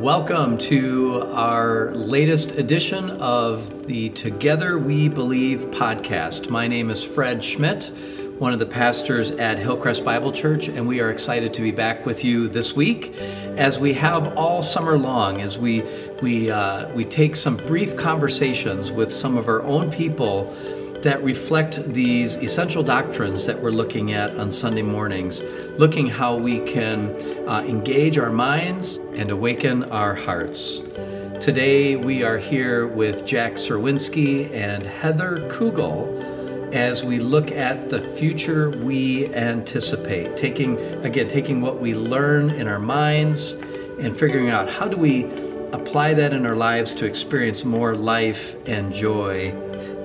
Welcome 0.00 0.56
to 0.56 1.28
our 1.34 1.94
latest 1.94 2.56
edition 2.56 3.10
of 3.20 3.86
the 3.86 4.08
Together 4.08 4.78
We 4.78 5.10
Believe 5.10 5.60
podcast. 5.72 6.48
My 6.48 6.66
name 6.66 6.88
is 6.88 7.04
Fred 7.04 7.44
Schmidt, 7.44 7.92
one 8.38 8.54
of 8.54 8.58
the 8.58 8.64
pastors 8.64 9.30
at 9.32 9.58
Hillcrest 9.58 10.02
Bible 10.02 10.32
Church, 10.32 10.68
and 10.68 10.88
we 10.88 11.02
are 11.02 11.10
excited 11.10 11.52
to 11.52 11.60
be 11.60 11.70
back 11.70 12.06
with 12.06 12.24
you 12.24 12.48
this 12.48 12.74
week, 12.74 13.14
as 13.58 13.78
we 13.78 13.92
have 13.92 14.38
all 14.38 14.62
summer 14.62 14.96
long, 14.96 15.42
as 15.42 15.58
we 15.58 15.82
we 16.22 16.50
uh, 16.50 16.88
we 16.94 17.04
take 17.04 17.36
some 17.36 17.58
brief 17.58 17.94
conversations 17.98 18.90
with 18.90 19.12
some 19.12 19.36
of 19.36 19.48
our 19.48 19.60
own 19.64 19.90
people 19.90 20.50
that 21.02 21.22
reflect 21.22 21.82
these 21.92 22.36
essential 22.38 22.82
doctrines 22.82 23.46
that 23.46 23.60
we're 23.60 23.70
looking 23.70 24.12
at 24.12 24.36
on 24.36 24.52
Sunday 24.52 24.82
mornings, 24.82 25.42
looking 25.78 26.06
how 26.06 26.36
we 26.36 26.60
can 26.60 27.14
uh, 27.50 27.64
engage 27.64 28.16
our 28.16 28.30
minds 28.30 28.98
and 29.14 29.28
awaken 29.28 29.82
our 29.90 30.14
hearts. 30.14 30.82
Today 31.40 31.96
we 31.96 32.22
are 32.22 32.38
here 32.38 32.86
with 32.86 33.26
Jack 33.26 33.54
Serwinski 33.54 34.54
and 34.54 34.86
Heather 34.86 35.48
Kugel 35.50 36.72
as 36.72 37.02
we 37.02 37.18
look 37.18 37.50
at 37.50 37.90
the 37.90 38.00
future 38.16 38.70
we 38.70 39.34
anticipate, 39.34 40.36
taking 40.36 40.78
again 41.04 41.26
taking 41.26 41.60
what 41.60 41.80
we 41.80 41.92
learn 41.92 42.50
in 42.50 42.68
our 42.68 42.78
minds 42.78 43.54
and 43.98 44.16
figuring 44.16 44.50
out 44.50 44.70
how 44.70 44.86
do 44.86 44.96
we 44.96 45.24
apply 45.72 46.14
that 46.14 46.32
in 46.32 46.46
our 46.46 46.54
lives 46.54 46.94
to 46.94 47.04
experience 47.04 47.64
more 47.64 47.96
life 47.96 48.54
and 48.66 48.94
joy 48.94 49.50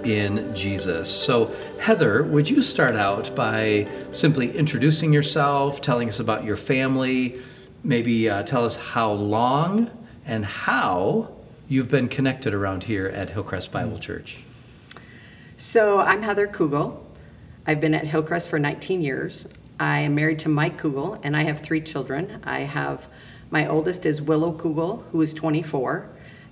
in 0.06 0.56
Jesus. 0.56 1.10
So, 1.10 1.54
Heather, 1.80 2.24
would 2.24 2.50
you 2.50 2.62
start 2.62 2.96
out 2.96 3.36
by 3.36 3.88
simply 4.12 4.56
introducing 4.56 5.12
yourself, 5.12 5.82
telling 5.82 6.08
us 6.08 6.20
about 6.20 6.44
your 6.46 6.58
family, 6.58 7.42
maybe 7.84 8.30
uh, 8.30 8.44
tell 8.44 8.66
us 8.66 8.76
how 8.76 9.12
long 9.12 9.90
and 10.26 10.46
how 10.46 11.32
you've 11.68 11.90
been 11.90 12.08
connected 12.08 12.54
around 12.54 12.84
here 12.84 13.08
at 13.08 13.32
Hillcrest 13.32 13.72
Bible 13.72 14.00
Church? 14.00 14.38
So, 15.58 16.00
I'm 16.00 16.22
Heather 16.22 16.48
Kugel. 16.48 17.00
I've 17.68 17.82
been 17.82 17.96
at 17.96 18.06
Hillcrest 18.06 18.50
for 18.50 18.60
19 18.60 19.02
years. 19.02 19.48
I 19.80 20.00
am 20.00 20.16
married 20.16 20.40
to 20.40 20.50
Mike 20.50 20.82
Kugel, 20.82 21.20
and 21.24 21.36
I 21.36 21.44
have 21.44 21.60
three 21.62 21.82
children. 21.82 22.42
I 22.44 22.60
have 22.60 23.08
my 23.50 23.68
oldest 23.68 24.06
is 24.06 24.22
Willow 24.22 24.52
Kugel, 24.52 25.04
who 25.12 25.22
is 25.22 25.34
24 25.34 26.10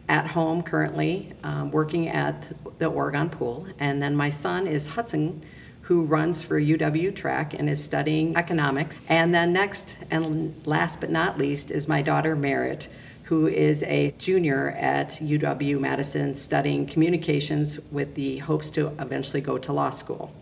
at 0.10 0.28
home 0.28 0.62
currently, 0.62 1.34
um, 1.44 1.72
working 1.72 2.10
at 2.10 2.52
the 2.80 2.88
Oregon 2.88 3.30
Pool. 3.30 3.68
And 3.80 4.02
then 4.02 4.16
my 4.16 4.30
son 4.30 4.68
is 4.68 4.88
Hudson, 4.88 5.42
who 5.82 6.06
runs 6.06 6.44
for 6.44 6.60
UW 6.60 7.14
Track 7.16 7.54
and 7.54 7.70
is 7.70 7.84
studying 7.84 8.36
economics. 8.38 9.02
And 9.10 9.34
then 9.34 9.54
next, 9.54 10.00
and 10.12 10.56
last 10.66 11.00
but 11.00 11.10
not 11.10 11.38
least, 11.38 11.72
is 11.72 11.88
my 11.88 12.02
daughter 12.02 12.36
Merritt, 12.36 12.90
who 13.24 13.48
is 13.48 13.84
a 13.84 14.12
junior 14.18 14.72
at 14.72 15.10
UW 15.22 15.80
Madison 15.80 16.36
studying 16.36 16.86
communications 16.86 17.80
with 17.92 18.16
the 18.16 18.38
hopes 18.40 18.72
to 18.72 18.88
eventually 19.00 19.42
go 19.42 19.58
to 19.58 19.74
law 19.74 19.90
school. 19.90 20.34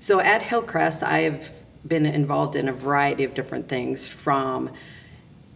So 0.00 0.20
at 0.20 0.42
Hillcrest, 0.42 1.02
I've 1.02 1.52
been 1.86 2.06
involved 2.06 2.56
in 2.56 2.68
a 2.68 2.72
variety 2.72 3.24
of 3.24 3.34
different 3.34 3.68
things 3.68 4.06
from 4.08 4.70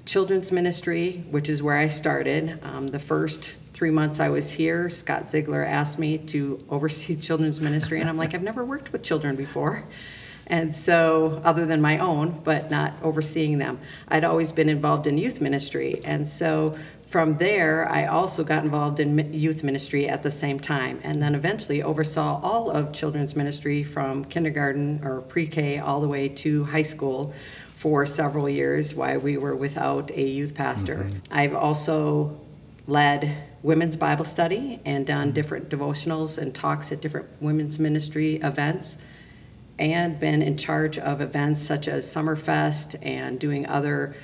children's 0.05 0.53
ministry, 0.53 1.25
which 1.31 1.49
is 1.49 1.63
where 1.63 1.77
I 1.77 1.89
started. 1.89 2.59
Um, 2.63 2.89
the 2.89 2.99
first 2.99 3.57
three 3.73 3.91
months 3.91 4.21
I 4.21 4.29
was 4.29 4.51
here, 4.51 4.91
Scott 4.91 5.31
Ziegler 5.31 5.65
asked 5.65 5.99
me 5.99 6.19
to 6.19 6.65
oversee 6.71 7.17
children's 7.17 7.61
ministry, 7.61 8.01
and 8.01 8.09
I'm 8.09 8.17
like, 8.17 8.35
I've 8.35 8.43
never 8.43 8.65
worked 8.65 8.93
with 8.93 9.03
children 9.03 9.37
before. 9.37 9.85
And 10.47 10.75
so, 10.75 11.41
other 11.45 11.65
than 11.65 11.81
my 11.81 11.99
own, 11.99 12.41
but 12.43 12.73
not 12.73 12.95
overseeing 13.03 13.59
them, 13.59 13.79
I'd 14.09 14.25
always 14.25 14.51
been 14.51 14.69
involved 14.69 15.07
in 15.07 15.17
youth 15.17 15.41
ministry. 15.41 16.01
And 16.05 16.29
so, 16.29 16.77
from 17.07 17.37
there, 17.39 17.89
I 17.89 18.07
also 18.07 18.43
got 18.43 18.65
involved 18.65 19.01
in 19.01 19.33
youth 19.33 19.63
ministry 19.63 20.09
at 20.09 20.23
the 20.23 20.31
same 20.31 20.59
time, 20.59 21.01
and 21.05 21.23
then 21.23 21.37
eventually 21.37 21.83
oversaw 21.83 22.41
all 22.43 22.71
of 22.71 22.93
children's 22.93 23.37
ministry 23.37 23.85
from 23.85 24.25
kindergarten 24.25 25.01
or 25.05 25.21
pre 25.23 25.47
K 25.47 25.79
all 25.79 26.01
the 26.01 26.09
way 26.09 26.29
to 26.29 26.65
high 26.65 26.83
school 26.83 27.33
for 27.81 28.05
several 28.05 28.47
years 28.47 28.95
while 28.95 29.19
we 29.21 29.39
were 29.39 29.57
without 29.57 30.11
a 30.11 30.23
youth 30.23 30.55
pastor. 30.55 30.97
Mm-hmm. 30.97 31.19
I've 31.31 31.55
also 31.55 32.39
led 32.87 33.35
women's 33.63 33.97
Bible 33.97 34.27
study 34.27 34.79
and 34.85 35.07
done 35.07 35.29
mm-hmm. 35.29 35.35
different 35.35 35.71
devotionals 35.71 36.37
and 36.37 36.55
talks 36.55 36.93
at 36.93 37.01
different 37.01 37.31
women's 37.41 37.79
ministry 37.79 38.35
events 38.43 38.99
and 39.79 40.21
been 40.21 40.43
in 40.43 40.59
charge 40.59 40.99
of 40.99 41.23
events 41.23 41.63
such 41.63 41.89
as 41.89 42.05
Summerfest 42.05 42.97
and 43.01 43.41
doing 43.41 43.65
other 43.65 44.15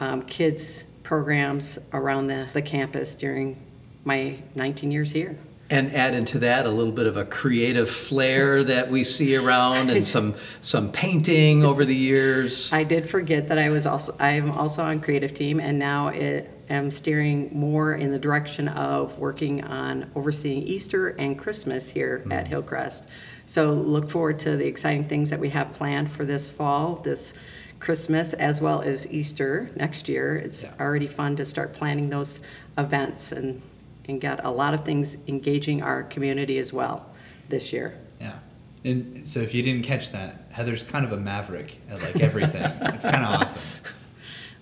um, 0.00 0.22
kids 0.22 0.82
programs 1.04 1.78
around 1.92 2.26
the, 2.26 2.48
the 2.52 2.62
campus 2.62 3.14
during 3.14 3.56
my 4.04 4.42
19 4.56 4.90
years 4.90 5.12
here 5.12 5.38
and 5.74 5.92
add 5.92 6.14
into 6.14 6.38
that 6.38 6.66
a 6.66 6.70
little 6.70 6.92
bit 6.92 7.06
of 7.06 7.16
a 7.16 7.24
creative 7.24 7.90
flair 7.90 8.62
that 8.74 8.88
we 8.88 9.02
see 9.02 9.34
around 9.34 9.90
and 9.90 10.06
some 10.06 10.34
some 10.60 10.92
painting 10.92 11.64
over 11.64 11.84
the 11.84 11.94
years. 11.94 12.72
I 12.72 12.84
did 12.84 13.08
forget 13.10 13.48
that 13.48 13.58
I 13.58 13.70
was 13.70 13.84
also 13.84 14.14
I 14.20 14.30
am 14.30 14.52
also 14.52 14.82
on 14.82 15.00
creative 15.00 15.34
team 15.34 15.58
and 15.58 15.76
now 15.76 16.08
it, 16.08 16.50
am 16.70 16.90
steering 16.90 17.50
more 17.52 17.94
in 17.94 18.12
the 18.12 18.18
direction 18.18 18.68
of 18.68 19.18
working 19.18 19.64
on 19.64 20.10
overseeing 20.14 20.62
Easter 20.62 21.08
and 21.08 21.36
Christmas 21.36 21.90
here 21.90 22.20
mm-hmm. 22.20 22.32
at 22.32 22.46
Hillcrest. 22.46 23.08
So 23.44 23.72
look 23.72 24.08
forward 24.08 24.38
to 24.40 24.56
the 24.56 24.66
exciting 24.66 25.04
things 25.04 25.28
that 25.30 25.40
we 25.40 25.50
have 25.50 25.72
planned 25.72 26.10
for 26.10 26.24
this 26.24 26.48
fall, 26.48 26.96
this 26.96 27.34
Christmas 27.80 28.32
as 28.32 28.60
well 28.62 28.80
as 28.80 29.10
Easter 29.12 29.68
next 29.74 30.08
year. 30.08 30.36
It's 30.36 30.62
yeah. 30.62 30.72
already 30.80 31.08
fun 31.08 31.36
to 31.36 31.44
start 31.44 31.74
planning 31.74 32.08
those 32.08 32.40
events 32.78 33.32
and 33.32 33.60
and 34.08 34.20
got 34.20 34.44
a 34.44 34.50
lot 34.50 34.74
of 34.74 34.84
things 34.84 35.16
engaging 35.26 35.82
our 35.82 36.02
community 36.02 36.58
as 36.58 36.72
well 36.72 37.10
this 37.48 37.72
year. 37.72 37.98
Yeah. 38.20 38.38
And 38.84 39.26
so 39.26 39.40
if 39.40 39.54
you 39.54 39.62
didn't 39.62 39.84
catch 39.84 40.12
that, 40.12 40.44
Heather's 40.50 40.82
kind 40.82 41.04
of 41.04 41.12
a 41.12 41.16
maverick 41.16 41.80
at 41.90 42.02
like 42.02 42.20
everything. 42.20 42.62
it's 42.82 43.04
kind 43.04 43.24
of 43.24 43.40
awesome. 43.40 43.62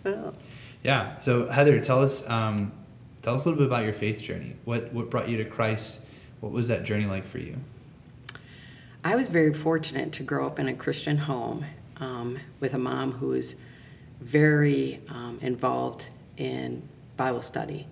Well. 0.04 0.34
Yeah. 0.82 1.14
So 1.16 1.48
Heather, 1.48 1.80
tell 1.80 2.02
us 2.02 2.28
um, 2.28 2.72
tell 3.22 3.34
us 3.34 3.44
a 3.44 3.48
little 3.48 3.58
bit 3.58 3.66
about 3.66 3.84
your 3.84 3.92
faith 3.92 4.22
journey. 4.22 4.56
What 4.64 4.92
what 4.92 5.10
brought 5.10 5.28
you 5.28 5.36
to 5.38 5.44
Christ? 5.44 6.08
What 6.40 6.52
was 6.52 6.68
that 6.68 6.84
journey 6.84 7.06
like 7.06 7.26
for 7.26 7.38
you? 7.38 7.56
I 9.04 9.16
was 9.16 9.28
very 9.28 9.52
fortunate 9.52 10.12
to 10.12 10.22
grow 10.22 10.46
up 10.46 10.58
in 10.58 10.68
a 10.68 10.74
Christian 10.74 11.18
home 11.18 11.64
um, 11.96 12.38
with 12.60 12.74
a 12.74 12.78
mom 12.78 13.12
who 13.12 13.28
was 13.28 13.56
very 14.20 15.00
um, 15.08 15.38
involved 15.42 16.08
in 16.36 16.82
Bible 17.16 17.42
study. 17.42 17.86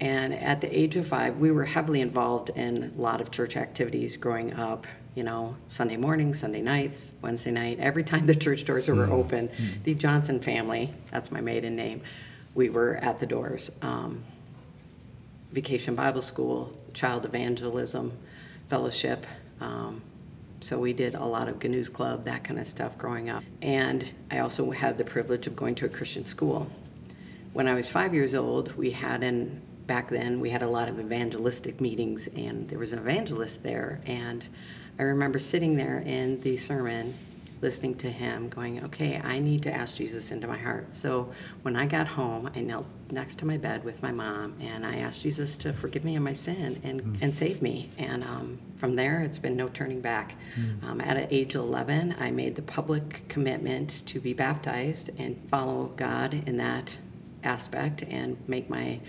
And 0.00 0.32
at 0.34 0.60
the 0.60 0.78
age 0.78 0.96
of 0.96 1.08
five, 1.08 1.38
we 1.38 1.50
were 1.50 1.64
heavily 1.64 2.00
involved 2.00 2.50
in 2.50 2.92
a 2.96 3.00
lot 3.00 3.20
of 3.20 3.30
church 3.30 3.56
activities 3.56 4.16
growing 4.16 4.54
up. 4.54 4.86
You 5.14 5.24
know, 5.24 5.56
Sunday 5.68 5.96
morning, 5.96 6.32
Sunday 6.32 6.62
nights, 6.62 7.14
Wednesday 7.22 7.50
night, 7.50 7.80
every 7.80 8.04
time 8.04 8.26
the 8.26 8.36
church 8.36 8.64
doors 8.64 8.86
were 8.86 8.94
mm-hmm. 8.94 9.12
open, 9.12 9.48
mm-hmm. 9.48 9.82
the 9.82 9.94
Johnson 9.94 10.38
family, 10.38 10.94
that's 11.10 11.32
my 11.32 11.40
maiden 11.40 11.74
name, 11.74 12.02
we 12.54 12.70
were 12.70 12.96
at 12.96 13.18
the 13.18 13.26
doors. 13.26 13.72
Um, 13.82 14.22
Vacation 15.52 15.96
Bible 15.96 16.22
School, 16.22 16.72
Child 16.92 17.24
Evangelism 17.24 18.12
Fellowship. 18.68 19.26
Um, 19.60 20.02
so 20.60 20.78
we 20.78 20.92
did 20.92 21.14
a 21.14 21.24
lot 21.24 21.48
of 21.48 21.58
Good 21.58 21.70
News 21.70 21.88
Club, 21.88 22.24
that 22.24 22.44
kind 22.44 22.60
of 22.60 22.66
stuff 22.66 22.98
growing 22.98 23.30
up. 23.30 23.42
And 23.62 24.12
I 24.30 24.38
also 24.38 24.70
had 24.70 24.98
the 24.98 25.04
privilege 25.04 25.46
of 25.46 25.56
going 25.56 25.74
to 25.76 25.86
a 25.86 25.88
Christian 25.88 26.24
school. 26.24 26.70
When 27.54 27.66
I 27.66 27.74
was 27.74 27.88
five 27.88 28.14
years 28.14 28.34
old, 28.34 28.76
we 28.76 28.90
had 28.90 29.22
an 29.22 29.62
back 29.88 30.10
then 30.10 30.38
we 30.38 30.50
had 30.50 30.62
a 30.62 30.68
lot 30.68 30.88
of 30.88 31.00
evangelistic 31.00 31.80
meetings 31.80 32.28
and 32.36 32.68
there 32.68 32.78
was 32.78 32.92
an 32.92 32.98
evangelist 33.00 33.62
there 33.64 34.00
and 34.06 34.44
i 35.00 35.02
remember 35.02 35.38
sitting 35.38 35.74
there 35.76 36.00
in 36.00 36.40
the 36.42 36.56
sermon 36.56 37.16
listening 37.62 37.94
to 37.94 38.10
him 38.10 38.50
going 38.50 38.84
okay 38.84 39.18
i 39.24 39.38
need 39.38 39.62
to 39.62 39.72
ask 39.72 39.96
jesus 39.96 40.30
into 40.30 40.46
my 40.46 40.58
heart 40.58 40.92
so 40.92 41.32
when 41.62 41.74
i 41.74 41.86
got 41.86 42.06
home 42.06 42.50
i 42.54 42.60
knelt 42.60 42.86
next 43.10 43.36
to 43.36 43.46
my 43.46 43.56
bed 43.56 43.82
with 43.82 44.02
my 44.02 44.12
mom 44.12 44.54
and 44.60 44.84
i 44.84 44.96
asked 44.96 45.22
jesus 45.22 45.56
to 45.56 45.72
forgive 45.72 46.04
me 46.04 46.14
of 46.16 46.22
my 46.22 46.34
sin 46.34 46.78
and, 46.84 47.02
mm. 47.02 47.18
and 47.22 47.34
save 47.34 47.62
me 47.62 47.88
and 47.98 48.22
um, 48.22 48.58
from 48.76 48.92
there 48.92 49.22
it's 49.22 49.38
been 49.38 49.56
no 49.56 49.68
turning 49.68 50.02
back 50.02 50.34
mm. 50.54 50.84
um, 50.84 51.00
at 51.00 51.32
age 51.32 51.54
11 51.54 52.14
i 52.20 52.30
made 52.30 52.54
the 52.54 52.62
public 52.62 53.26
commitment 53.28 54.06
to 54.06 54.20
be 54.20 54.34
baptized 54.34 55.08
and 55.18 55.34
follow 55.48 55.86
god 55.96 56.34
in 56.46 56.58
that 56.58 56.98
aspect 57.44 58.02
and 58.04 58.36
make 58.48 58.68
my 58.68 59.00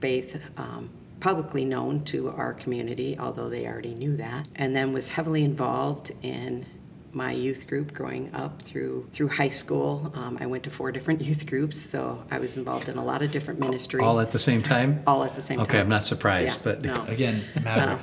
faith 0.00 0.40
um, 0.56 0.90
publicly 1.20 1.64
known 1.64 2.02
to 2.04 2.30
our 2.30 2.54
community, 2.54 3.16
although 3.18 3.48
they 3.48 3.66
already 3.66 3.94
knew 3.94 4.16
that, 4.16 4.48
and 4.56 4.74
then 4.74 4.92
was 4.92 5.08
heavily 5.08 5.44
involved 5.44 6.12
in 6.22 6.66
my 7.12 7.32
youth 7.32 7.66
group 7.66 7.92
growing 7.92 8.32
up 8.34 8.62
through 8.62 9.06
through 9.10 9.28
high 9.28 9.48
school. 9.48 10.12
Um, 10.14 10.38
I 10.40 10.46
went 10.46 10.64
to 10.64 10.70
four 10.70 10.92
different 10.92 11.20
youth 11.28 11.46
groups, 11.46 11.76
so 11.76 12.22
I 12.30 12.38
was 12.38 12.56
involved 12.56 12.88
in 12.88 12.96
a 12.98 13.04
lot 13.04 13.22
of 13.22 13.30
different 13.30 13.60
ministry. 13.60 14.00
All 14.00 14.20
at 14.20 14.30
the 14.30 14.38
same 14.38 14.62
time. 14.62 15.02
All 15.06 15.24
at 15.24 15.34
the 15.34 15.42
same 15.42 15.60
okay, 15.60 15.66
time. 15.66 15.76
Okay, 15.76 15.80
I'm 15.82 15.88
not 15.88 16.06
surprised, 16.06 16.58
yeah, 16.58 16.64
but 16.64 16.82
no. 16.82 17.04
again, 17.08 17.42
no. 17.62 17.98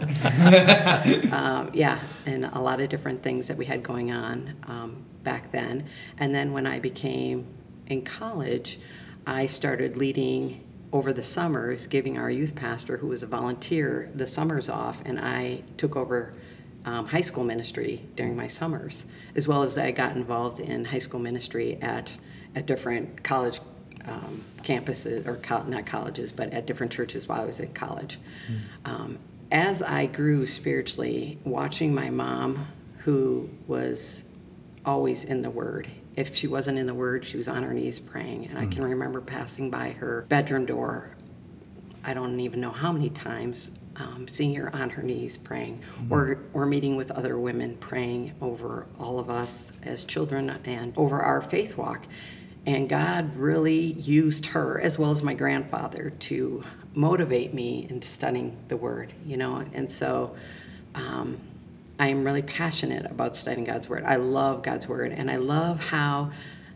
um, 1.31 1.71
yeah, 1.73 1.99
and 2.25 2.45
a 2.45 2.59
lot 2.59 2.81
of 2.81 2.89
different 2.89 3.23
things 3.23 3.47
that 3.47 3.57
we 3.57 3.65
had 3.65 3.83
going 3.83 4.11
on 4.11 4.55
um, 4.67 5.05
back 5.23 5.51
then. 5.51 5.85
And 6.17 6.33
then 6.33 6.53
when 6.53 6.67
I 6.67 6.79
became 6.79 7.47
in 7.87 8.03
college, 8.03 8.79
I 9.25 9.45
started 9.45 9.97
leading 9.97 10.63
over 10.93 11.11
the 11.11 11.23
summers 11.23 11.85
giving 11.85 12.17
our 12.17 12.29
youth 12.29 12.55
pastor, 12.55 12.97
who 12.97 13.07
was 13.07 13.23
a 13.23 13.27
volunteer, 13.27 14.09
the 14.15 14.27
summers 14.27 14.69
off, 14.69 15.01
and 15.05 15.19
I 15.19 15.63
took 15.77 15.95
over 15.95 16.33
um, 16.85 17.05
high 17.05 17.21
school 17.21 17.43
ministry 17.43 18.01
during 18.15 18.35
my 18.35 18.47
summers, 18.47 19.05
as 19.35 19.47
well 19.47 19.63
as 19.63 19.77
I 19.77 19.91
got 19.91 20.15
involved 20.15 20.59
in 20.59 20.85
high 20.85 20.99
school 20.99 21.19
ministry 21.19 21.77
at 21.81 22.17
at 22.55 22.65
different 22.65 23.23
college 23.23 23.59
um, 24.05 24.43
campuses, 24.63 25.27
or 25.27 25.35
co- 25.35 25.63
not 25.63 25.85
colleges, 25.85 26.31
but 26.31 26.51
at 26.53 26.65
different 26.65 26.91
churches 26.91 27.27
while 27.27 27.41
I 27.41 27.45
was 27.45 27.59
in 27.59 27.73
college. 27.73 28.17
Mm. 28.49 28.89
Um, 28.89 29.17
as 29.51 29.81
I 29.83 30.05
grew 30.07 30.47
spiritually, 30.47 31.37
watching 31.43 31.93
my 31.93 32.09
mom, 32.09 32.67
who 32.99 33.49
was 33.67 34.25
always 34.85 35.25
in 35.25 35.41
the 35.41 35.49
Word. 35.49 35.87
If 36.17 36.35
she 36.35 36.47
wasn't 36.47 36.79
in 36.79 36.87
the 36.87 36.95
Word, 36.95 37.23
she 37.23 37.37
was 37.37 37.47
on 37.47 37.61
her 37.61 37.73
knees 37.73 37.99
praying. 37.99 38.47
And 38.47 38.57
mm. 38.57 38.63
I 38.63 38.65
can 38.65 38.83
mm. 38.83 38.89
remember 38.89 39.21
passing 39.21 39.69
by 39.69 39.91
her 39.91 40.25
bedroom 40.27 40.65
door, 40.65 41.15
I 42.03 42.13
don't 42.13 42.39
even 42.39 42.59
know 42.59 42.71
how 42.71 42.91
many 42.91 43.09
times, 43.09 43.71
um, 43.97 44.27
seeing 44.27 44.55
her 44.55 44.75
on 44.75 44.89
her 44.89 45.03
knees 45.03 45.37
praying, 45.37 45.83
mm. 45.99 46.11
or, 46.11 46.39
or 46.53 46.65
meeting 46.65 46.95
with 46.95 47.11
other 47.11 47.37
women 47.37 47.77
praying 47.77 48.33
over 48.41 48.87
all 48.99 49.19
of 49.19 49.29
us 49.29 49.71
as 49.83 50.05
children 50.05 50.49
and 50.65 50.91
over 50.97 51.21
our 51.21 51.41
faith 51.41 51.77
walk. 51.77 52.07
And 52.65 52.89
God 52.89 53.35
really 53.37 53.93
used 53.93 54.47
her, 54.47 54.81
as 54.81 54.97
well 54.97 55.11
as 55.11 55.21
my 55.21 55.35
grandfather, 55.35 56.09
to 56.09 56.63
motivate 56.95 57.53
me 57.53 57.85
into 57.89 58.07
studying 58.07 58.57
the 58.69 58.75
Word, 58.75 59.13
you 59.23 59.37
know. 59.37 59.63
And 59.73 59.89
so 59.89 60.35
um, 60.95 61.39
I 61.99 62.09
am 62.09 62.23
really 62.23 62.43
passionate 62.43 63.09
about 63.09 63.35
studying 63.35 63.65
God's 63.65 63.89
Word. 63.89 64.03
I 64.05 64.17
love 64.17 64.63
God's 64.63 64.87
Word, 64.87 65.11
and 65.11 65.31
I 65.31 65.37
love 65.37 65.79
how 65.79 66.31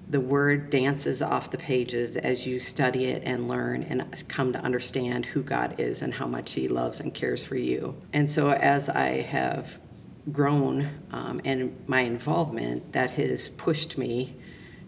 the 0.09 0.19
Word 0.19 0.69
dances 0.69 1.21
off 1.21 1.51
the 1.51 1.57
pages 1.57 2.17
as 2.17 2.45
you 2.45 2.59
study 2.59 3.05
it 3.05 3.23
and 3.23 3.47
learn 3.47 3.83
and 3.83 4.23
come 4.27 4.53
to 4.53 4.59
understand 4.59 5.25
who 5.25 5.43
God 5.43 5.79
is 5.79 6.01
and 6.01 6.13
how 6.13 6.27
much 6.27 6.53
He 6.53 6.67
loves 6.67 6.99
and 6.99 7.13
cares 7.13 7.43
for 7.43 7.55
you. 7.55 7.95
And 8.13 8.29
so, 8.29 8.51
as 8.51 8.89
I 8.89 9.21
have 9.21 9.79
grown 10.31 10.89
um, 11.11 11.41
and 11.45 11.75
my 11.87 12.01
involvement, 12.01 12.93
that 12.93 13.11
has 13.11 13.49
pushed 13.49 13.97
me 13.97 14.35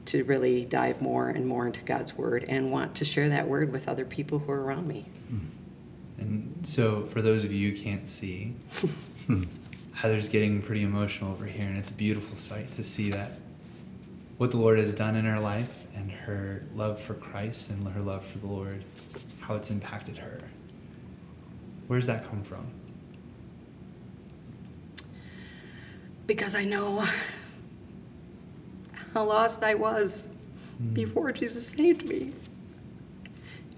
to 0.06 0.24
really 0.24 0.65
dive 0.65 1.01
more 1.01 1.29
and 1.29 1.47
more 1.47 1.65
into 1.65 1.81
God's 1.81 2.18
word 2.18 2.45
and 2.50 2.71
want 2.71 2.95
to 2.95 3.06
share 3.06 3.29
that 3.29 3.47
word 3.47 3.71
with 3.71 3.88
other 3.88 4.06
people 4.06 4.39
who 4.39 4.51
are 4.51 4.62
around 4.62 4.88
me. 4.88 5.06
And 6.18 6.59
so, 6.63 7.03
for 7.03 7.21
those 7.21 7.44
of 7.45 7.51
you 7.51 7.71
who 7.71 7.77
can't 7.77 8.07
see, 8.07 8.56
Heather's 9.94 10.30
getting 10.30 10.62
pretty 10.62 10.84
emotional 10.84 11.31
over 11.31 11.45
here, 11.45 11.68
and 11.68 11.78
it's 11.78 11.92
a 11.92 11.94
beautiful 11.94 12.36
sight 12.36 12.68
to 12.74 12.84
see 12.84 13.12
that 13.12 13.31
what 14.38 14.51
the 14.51 14.57
Lord 14.57 14.80
has 14.80 14.94
done 14.94 15.16
in 15.16 15.25
her 15.25 15.40
life 15.40 15.88
and 15.95 16.12
her 16.12 16.63
love 16.75 17.00
for 17.00 17.13
Christ 17.13 17.69
and 17.69 17.88
her 17.88 18.01
love 18.01 18.25
for 18.25 18.40
the 18.40 18.48
Lord, 18.48 18.84
how 19.40 19.56
it's 19.56 19.69
impacted 19.69 20.18
her. 20.18 20.42
Where 21.88 22.00
does 22.00 22.07
that 22.07 22.28
come 22.28 22.44
from? 22.44 22.66
Because 26.25 26.56
I 26.56 26.66
know 26.66 27.06
how 29.13 29.24
lost 29.24 29.63
I 29.63 29.75
was 29.75 30.25
mm. 30.81 30.94
before 30.94 31.31
Jesus 31.31 31.68
saved 31.68 32.07
me. 32.10 32.31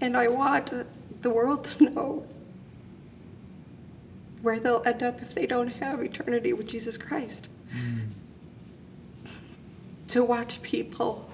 And 0.00 0.16
I 0.16 0.28
want 0.28 0.72
the 1.22 1.30
world 1.30 1.64
to 1.64 1.84
know 1.84 2.26
where 4.46 4.60
they'll 4.60 4.82
end 4.86 5.02
up 5.02 5.20
if 5.20 5.34
they 5.34 5.44
don't 5.44 5.68
have 5.68 6.00
eternity 6.00 6.52
with 6.52 6.68
Jesus 6.68 6.96
Christ. 6.96 7.48
Mm. 7.74 8.10
To 10.08 10.22
watch 10.22 10.62
people 10.62 11.28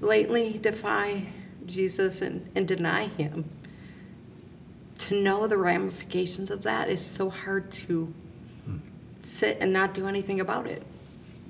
lately 0.00 0.58
defy 0.58 1.24
Jesus 1.66 2.22
and, 2.22 2.50
and 2.54 2.66
deny 2.66 3.04
him. 3.06 3.44
To 5.00 5.20
know 5.20 5.46
the 5.46 5.58
ramifications 5.58 6.50
of 6.50 6.62
that 6.62 6.88
is 6.88 7.04
so 7.04 7.28
hard 7.28 7.70
to 7.72 8.10
mm. 8.66 8.80
sit 9.20 9.58
and 9.60 9.70
not 9.70 9.92
do 9.92 10.06
anything 10.06 10.40
about 10.40 10.66
it 10.66 10.82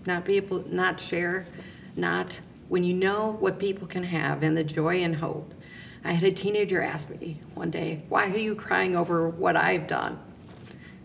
not 0.05 0.25
be 0.25 0.37
able, 0.37 0.64
not 0.69 0.99
share, 0.99 1.46
not 1.94 2.40
when 2.69 2.82
you 2.84 2.93
know 2.93 3.37
what 3.38 3.58
people 3.58 3.87
can 3.87 4.02
have 4.02 4.43
and 4.43 4.56
the 4.56 4.64
joy 4.64 4.96
and 5.02 5.14
hope. 5.14 5.55
I 6.05 6.12
had 6.12 6.25
a 6.25 6.32
teenager 6.32 6.82
ask 6.82 7.08
me 7.20 7.38
one 7.55 7.70
day, 7.70 8.02
Why 8.08 8.26
are 8.26 8.37
you 8.37 8.56
crying 8.56 8.96
over 8.96 9.29
what 9.29 9.56
I've 9.56 9.87
done? 9.87 10.19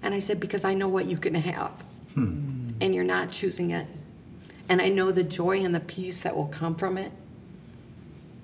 And 0.02 0.14
I 0.14 0.20
said, 0.20 0.40
Because 0.40 0.64
I 0.64 0.74
know 0.74 0.88
what 0.88 1.06
you 1.06 1.18
can 1.18 1.36
have. 1.36 1.72
Hmm. 2.14 2.72
And 2.82 2.94
you're 2.94 3.04
not 3.04 3.32
choosing 3.32 3.72
it. 3.72 3.88
And 4.70 4.82
I 4.82 4.90
know 4.90 5.12
the 5.12 5.24
joy 5.24 5.64
and 5.64 5.74
the 5.74 5.80
peace 5.80 6.22
that 6.22 6.36
will 6.36 6.48
come 6.48 6.76
from 6.76 6.98
it. 6.98 7.12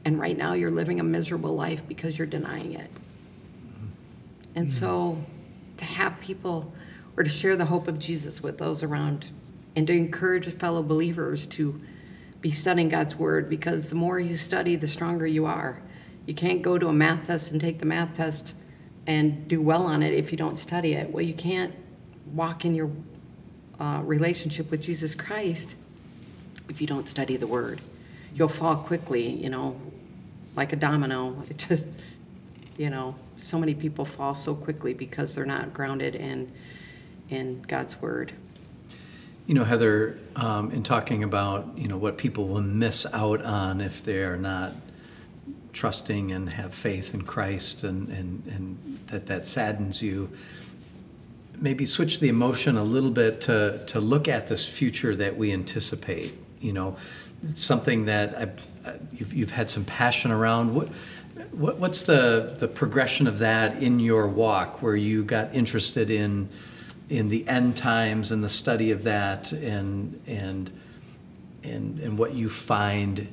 And 0.06 0.20
right 0.20 0.38
now 0.38 0.54
you're 0.54 0.72
living 0.72 1.00
a 1.00 1.04
miserable 1.04 1.54
life 1.54 1.88
because 1.88 2.18
you're 2.18 2.28
denying 2.28 2.74
it. 2.74 2.90
And 4.56 4.70
so 4.70 5.18
to 5.78 5.86
have 5.86 6.20
people 6.20 6.74
or 7.18 7.24
to 7.24 7.30
share 7.30 7.56
the 7.56 7.66
hope 7.66 7.88
of 7.88 8.00
Jesus 8.00 8.42
with 8.42 8.58
those 8.58 8.84
around 8.84 9.30
and 9.76 9.88
to 9.88 9.94
encourage 9.94 10.46
fellow 10.54 10.84
believers 10.84 11.48
to 11.48 11.80
be 12.42 12.52
studying 12.52 12.90
God's 12.90 13.16
Word 13.16 13.50
because 13.50 13.90
the 13.90 13.96
more 13.96 14.20
you 14.20 14.36
study, 14.36 14.76
the 14.76 14.88
stronger 14.88 15.26
you 15.26 15.46
are. 15.46 15.82
You 16.26 16.34
can't 16.34 16.62
go 16.62 16.78
to 16.78 16.88
a 16.88 16.94
math 16.94 17.28
test 17.28 17.52
and 17.52 17.60
take 17.60 17.80
the 17.80 17.86
math 17.86 18.14
test 18.16 18.54
and 19.08 19.48
do 19.48 19.62
well 19.62 19.86
on 19.86 20.02
it 20.04 20.14
if 20.14 20.32
you 20.32 20.38
don't 20.38 20.58
study 20.58 20.94
it. 20.94 21.12
Well, 21.12 21.24
you 21.24 21.34
can't 21.34 21.74
walk 22.34 22.66
in 22.66 22.74
your 22.74 22.90
uh, 23.80 24.02
relationship 24.04 24.72
with 24.72 24.82
Jesus 24.82 25.16
Christ 25.16 25.76
if 26.70 26.80
you 26.80 26.88
don't 26.88 27.08
study 27.08 27.38
the 27.38 27.48
Word. 27.48 27.82
You'll 28.34 28.48
fall 28.48 28.78
quickly, 28.78 29.30
you 29.30 29.50
know, 29.50 29.80
like 30.56 30.74
a 30.74 30.76
domino. 30.76 31.44
It 31.50 31.58
just, 31.58 32.00
you 32.78 32.90
know, 32.90 33.16
so 33.38 33.60
many 33.60 33.76
people 33.76 34.06
fall 34.06 34.34
so 34.34 34.56
quickly 34.56 34.94
because 34.94 35.36
they're 35.36 35.46
not 35.46 35.74
grounded 35.74 36.16
in 36.16 36.52
in 37.30 37.62
God's 37.64 38.02
Word. 38.02 38.34
You 39.48 39.56
know, 39.56 39.64
Heather, 39.64 40.18
um, 40.36 40.72
in 40.72 40.84
talking 40.84 41.24
about 41.24 41.78
you 41.78 41.88
know 41.88 41.98
what 41.98 42.18
people 42.18 42.48
will 42.48 42.62
miss 42.62 43.06
out 43.14 43.44
on 43.44 43.82
if 43.82 44.04
they 44.04 44.24
are 44.24 44.38
not 44.38 44.74
trusting 45.74 46.31
and 46.31 46.50
have 46.50 46.74
faith 46.74 47.14
in 47.14 47.24
Christ, 47.24 47.84
and 47.84 48.08
and 48.10 48.44
and 48.48 49.00
that 49.08 49.28
that 49.28 49.48
saddens 49.48 50.02
you. 50.02 50.30
Maybe 51.60 51.86
switch 51.86 52.20
the 52.20 52.30
emotion 52.30 52.78
a 52.78 52.84
little 52.84 53.12
bit 53.12 53.42
to 53.42 53.84
to 53.88 54.00
look 54.00 54.28
at 54.28 54.48
this 54.48 54.66
future 54.66 55.16
that 55.16 55.38
we 55.38 55.52
anticipate. 55.52 56.34
You 56.60 56.74
know, 56.74 56.98
something 57.56 58.06
that 58.06 58.58
I, 58.86 58.94
you've 59.12 59.34
you've 59.34 59.52
had 59.52 59.70
some 59.70 59.86
passion 59.86 60.32
around. 60.32 60.74
What 60.74 60.89
what, 61.51 61.77
what's 61.77 62.03
the, 62.03 62.56
the 62.60 62.68
progression 62.68 63.27
of 63.27 63.39
that 63.39 63.82
in 63.82 64.00
your 64.00 64.27
walk 64.27 64.82
where 64.82 64.96
you 64.96 65.24
got 65.24 65.53
interested 65.53 66.10
in 66.10 66.50
in 67.10 67.30
the 67.30 67.48
end 67.48 67.75
times 67.75 68.32
and 68.32 68.44
the 68.44 68.50
study 68.50 68.92
of 68.92 69.03
that 69.03 69.51
and 69.51 70.20
and 70.25 70.72
and 71.63 72.00
and 72.00 72.18
what 72.18 72.34
you 72.34 72.50
find 72.50 73.27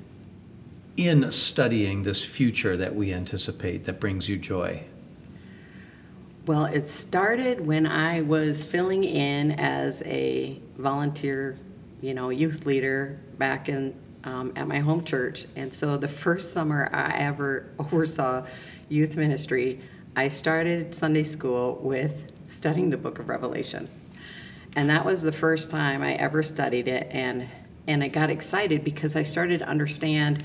in 0.97 1.31
studying 1.31 2.03
this 2.03 2.25
future 2.25 2.77
that 2.77 2.95
we 2.95 3.13
anticipate 3.13 3.85
that 3.85 4.01
brings 4.01 4.29
you 4.29 4.37
joy? 4.37 4.85
Well, 6.47 6.65
it 6.65 6.87
started 6.87 7.65
when 7.65 7.87
I 7.87 8.23
was 8.23 8.65
filling 8.65 9.05
in 9.05 9.53
as 9.53 10.03
a 10.05 10.59
volunteer, 10.79 11.59
you 12.01 12.15
know, 12.15 12.31
youth 12.31 12.67
leader 12.67 13.21
back 13.39 13.69
in 13.69 13.95
um, 14.25 14.53
at 14.57 14.69
my 14.69 14.81
home 14.81 15.05
church, 15.05 15.47
and 15.57 15.73
so 15.73 15.97
the 15.97 16.09
first 16.09 16.53
summer 16.53 16.91
I 16.93 17.19
ever 17.21 17.71
oversaw 17.79 18.47
youth 18.89 19.17
ministry, 19.17 19.81
I 20.17 20.29
started 20.29 20.95
Sunday 20.95 21.23
school 21.23 21.79
with 21.83 22.31
studying 22.47 22.91
the 22.91 22.99
book 22.99 23.19
of 23.19 23.29
Revelation. 23.29 23.89
And 24.77 24.91
that 24.91 25.05
was 25.05 25.23
the 25.23 25.33
first 25.33 25.71
time 25.71 26.03
I 26.03 26.15
ever 26.15 26.43
studied 26.43 26.89
it 26.89 27.09
and 27.11 27.49
and 27.87 28.05
I 28.05 28.09
got 28.09 28.31
excited 28.31 28.85
because 28.85 29.17
I 29.17 29.23
started 29.23 29.59
to 29.59 29.69
understand 29.69 30.45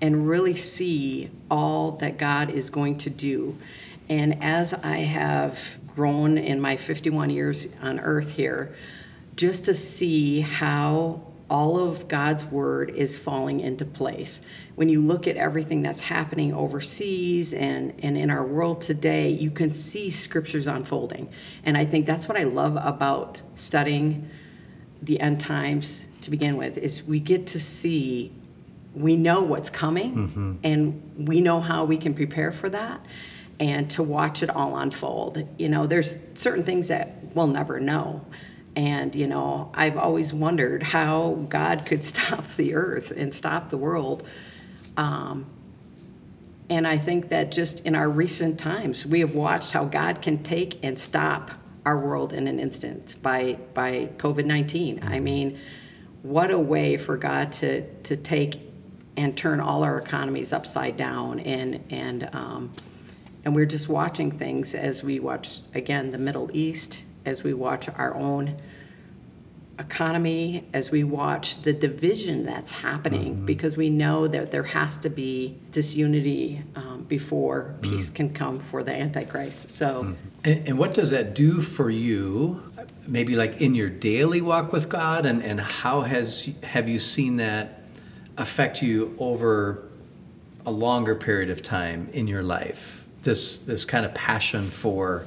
and 0.00 0.28
really 0.28 0.54
see 0.54 1.30
all 1.50 1.92
that 1.92 2.18
God 2.18 2.50
is 2.50 2.70
going 2.70 2.98
to 2.98 3.10
do. 3.10 3.56
And 4.08 4.42
as 4.42 4.74
I 4.74 4.98
have 4.98 5.78
grown 5.94 6.38
in 6.38 6.60
my 6.60 6.76
51 6.76 7.30
years 7.30 7.68
on 7.82 7.98
earth 8.00 8.36
here, 8.36 8.74
just 9.34 9.64
to 9.66 9.74
see 9.74 10.40
how 10.40 11.22
all 11.48 11.78
of 11.78 12.08
God's 12.08 12.44
word 12.44 12.90
is 12.90 13.16
falling 13.16 13.60
into 13.60 13.84
place. 13.84 14.40
When 14.74 14.88
you 14.88 15.00
look 15.00 15.28
at 15.28 15.36
everything 15.36 15.80
that's 15.80 16.00
happening 16.00 16.52
overseas 16.52 17.54
and, 17.54 17.94
and 18.02 18.16
in 18.16 18.30
our 18.30 18.44
world 18.44 18.80
today, 18.80 19.30
you 19.30 19.50
can 19.50 19.72
see 19.72 20.10
scriptures 20.10 20.66
unfolding. 20.66 21.28
And 21.64 21.76
I 21.76 21.84
think 21.84 22.04
that's 22.04 22.28
what 22.28 22.36
I 22.36 22.44
love 22.44 22.76
about 22.76 23.40
studying 23.54 24.28
the 25.02 25.20
end 25.20 25.38
times 25.38 26.08
to 26.22 26.30
begin 26.30 26.56
with 26.56 26.78
is 26.78 27.04
we 27.04 27.20
get 27.20 27.46
to 27.48 27.60
see 27.60 28.32
we 28.96 29.16
know 29.16 29.42
what's 29.42 29.70
coming 29.70 30.14
mm-hmm. 30.14 30.54
and 30.64 31.28
we 31.28 31.40
know 31.40 31.60
how 31.60 31.84
we 31.84 31.96
can 31.96 32.14
prepare 32.14 32.50
for 32.50 32.68
that 32.70 33.04
and 33.60 33.90
to 33.90 34.02
watch 34.02 34.42
it 34.42 34.50
all 34.50 34.76
unfold. 34.76 35.46
You 35.58 35.68
know, 35.68 35.86
there's 35.86 36.16
certain 36.34 36.64
things 36.64 36.88
that 36.88 37.34
we'll 37.34 37.46
never 37.46 37.78
know 37.78 38.24
and, 38.76 39.14
you 39.16 39.26
know, 39.26 39.70
I've 39.72 39.96
always 39.96 40.34
wondered 40.34 40.82
how 40.82 41.46
God 41.48 41.86
could 41.86 42.04
stop 42.12 42.46
the 42.50 42.74
earth 42.74 43.10
and 43.10 43.32
stop 43.32 43.70
the 43.70 43.78
world. 43.78 44.28
Um, 44.98 45.46
and 46.68 46.86
I 46.86 46.98
think 46.98 47.30
that 47.30 47.50
just 47.50 47.86
in 47.86 47.94
our 47.94 48.10
recent 48.10 48.58
times, 48.58 49.06
we 49.06 49.20
have 49.20 49.34
watched 49.34 49.72
how 49.72 49.84
God 49.84 50.20
can 50.20 50.42
take 50.42 50.84
and 50.84 50.98
stop 50.98 51.52
our 51.86 51.98
world 51.98 52.32
in 52.32 52.48
an 52.48 52.58
instant 52.58 53.14
by 53.22 53.56
by 53.72 54.10
COVID 54.16 54.44
nineteen. 54.44 55.04
I 55.04 55.20
mean, 55.20 55.60
what 56.22 56.50
a 56.50 56.58
way 56.58 56.96
for 56.96 57.16
God 57.16 57.52
to 57.52 57.88
to 58.02 58.16
take 58.16 58.68
and 59.16 59.36
turn 59.36 59.60
all 59.60 59.82
our 59.82 59.96
economies 59.96 60.52
upside 60.52 60.96
down 60.96 61.40
and 61.40 61.82
and 61.90 62.28
um, 62.32 62.70
and 63.44 63.54
we're 63.54 63.66
just 63.66 63.88
watching 63.88 64.30
things 64.30 64.74
as 64.74 65.02
we 65.02 65.20
watch 65.20 65.60
again 65.74 66.10
the 66.10 66.18
Middle 66.18 66.50
East, 66.52 67.04
as 67.24 67.42
we 67.42 67.54
watch 67.54 67.88
our 67.88 68.14
own 68.14 68.56
economy, 69.78 70.64
as 70.72 70.90
we 70.90 71.04
watch 71.04 71.62
the 71.62 71.72
division 71.72 72.46
that's 72.46 72.70
happening, 72.70 73.36
mm-hmm. 73.36 73.46
because 73.46 73.76
we 73.76 73.90
know 73.90 74.26
that 74.26 74.50
there 74.50 74.62
has 74.62 74.98
to 74.98 75.10
be 75.10 75.56
disunity 75.70 76.62
um, 76.74 77.04
before 77.08 77.62
mm-hmm. 77.62 77.80
peace 77.82 78.10
can 78.10 78.32
come 78.32 78.58
for 78.58 78.82
the 78.82 78.92
Antichrist. 78.92 79.70
So, 79.70 80.04
mm-hmm. 80.04 80.14
and, 80.44 80.68
and, 80.68 80.78
what 80.78 80.94
does 80.94 81.10
that 81.10 81.34
do 81.34 81.60
for 81.60 81.90
you? 81.90 82.62
Maybe 83.06 83.36
like 83.36 83.60
in 83.60 83.74
your 83.74 83.90
daily 83.90 84.40
walk 84.40 84.72
with 84.72 84.88
God, 84.88 85.26
and, 85.26 85.42
and 85.42 85.60
how 85.60 86.00
has 86.00 86.50
have 86.62 86.88
you 86.88 86.98
seen 86.98 87.36
that 87.36 87.85
affect 88.38 88.82
you 88.82 89.14
over 89.18 89.82
a 90.64 90.70
longer 90.70 91.14
period 91.14 91.50
of 91.50 91.62
time 91.62 92.08
in 92.12 92.26
your 92.26 92.42
life? 92.42 93.04
This 93.22 93.58
this 93.58 93.84
kind 93.84 94.06
of 94.06 94.14
passion 94.14 94.70
for 94.70 95.26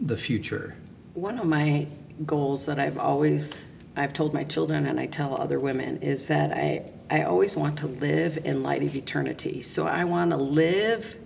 the 0.00 0.16
future. 0.16 0.74
One 1.14 1.38
of 1.38 1.46
my 1.46 1.86
goals 2.26 2.66
that 2.66 2.78
I've 2.78 2.98
always 2.98 3.64
I've 3.96 4.12
told 4.12 4.32
my 4.32 4.44
children 4.44 4.86
and 4.86 5.00
I 5.00 5.06
tell 5.06 5.40
other 5.40 5.58
women 5.58 5.98
is 5.98 6.28
that 6.28 6.52
I 6.52 6.84
I 7.10 7.22
always 7.22 7.56
want 7.56 7.78
to 7.78 7.88
live 7.88 8.38
in 8.44 8.62
light 8.62 8.82
of 8.82 8.94
eternity. 8.94 9.62
So 9.62 9.86
I 9.86 10.04
want 10.04 10.30
to 10.30 10.36
live 10.36 11.16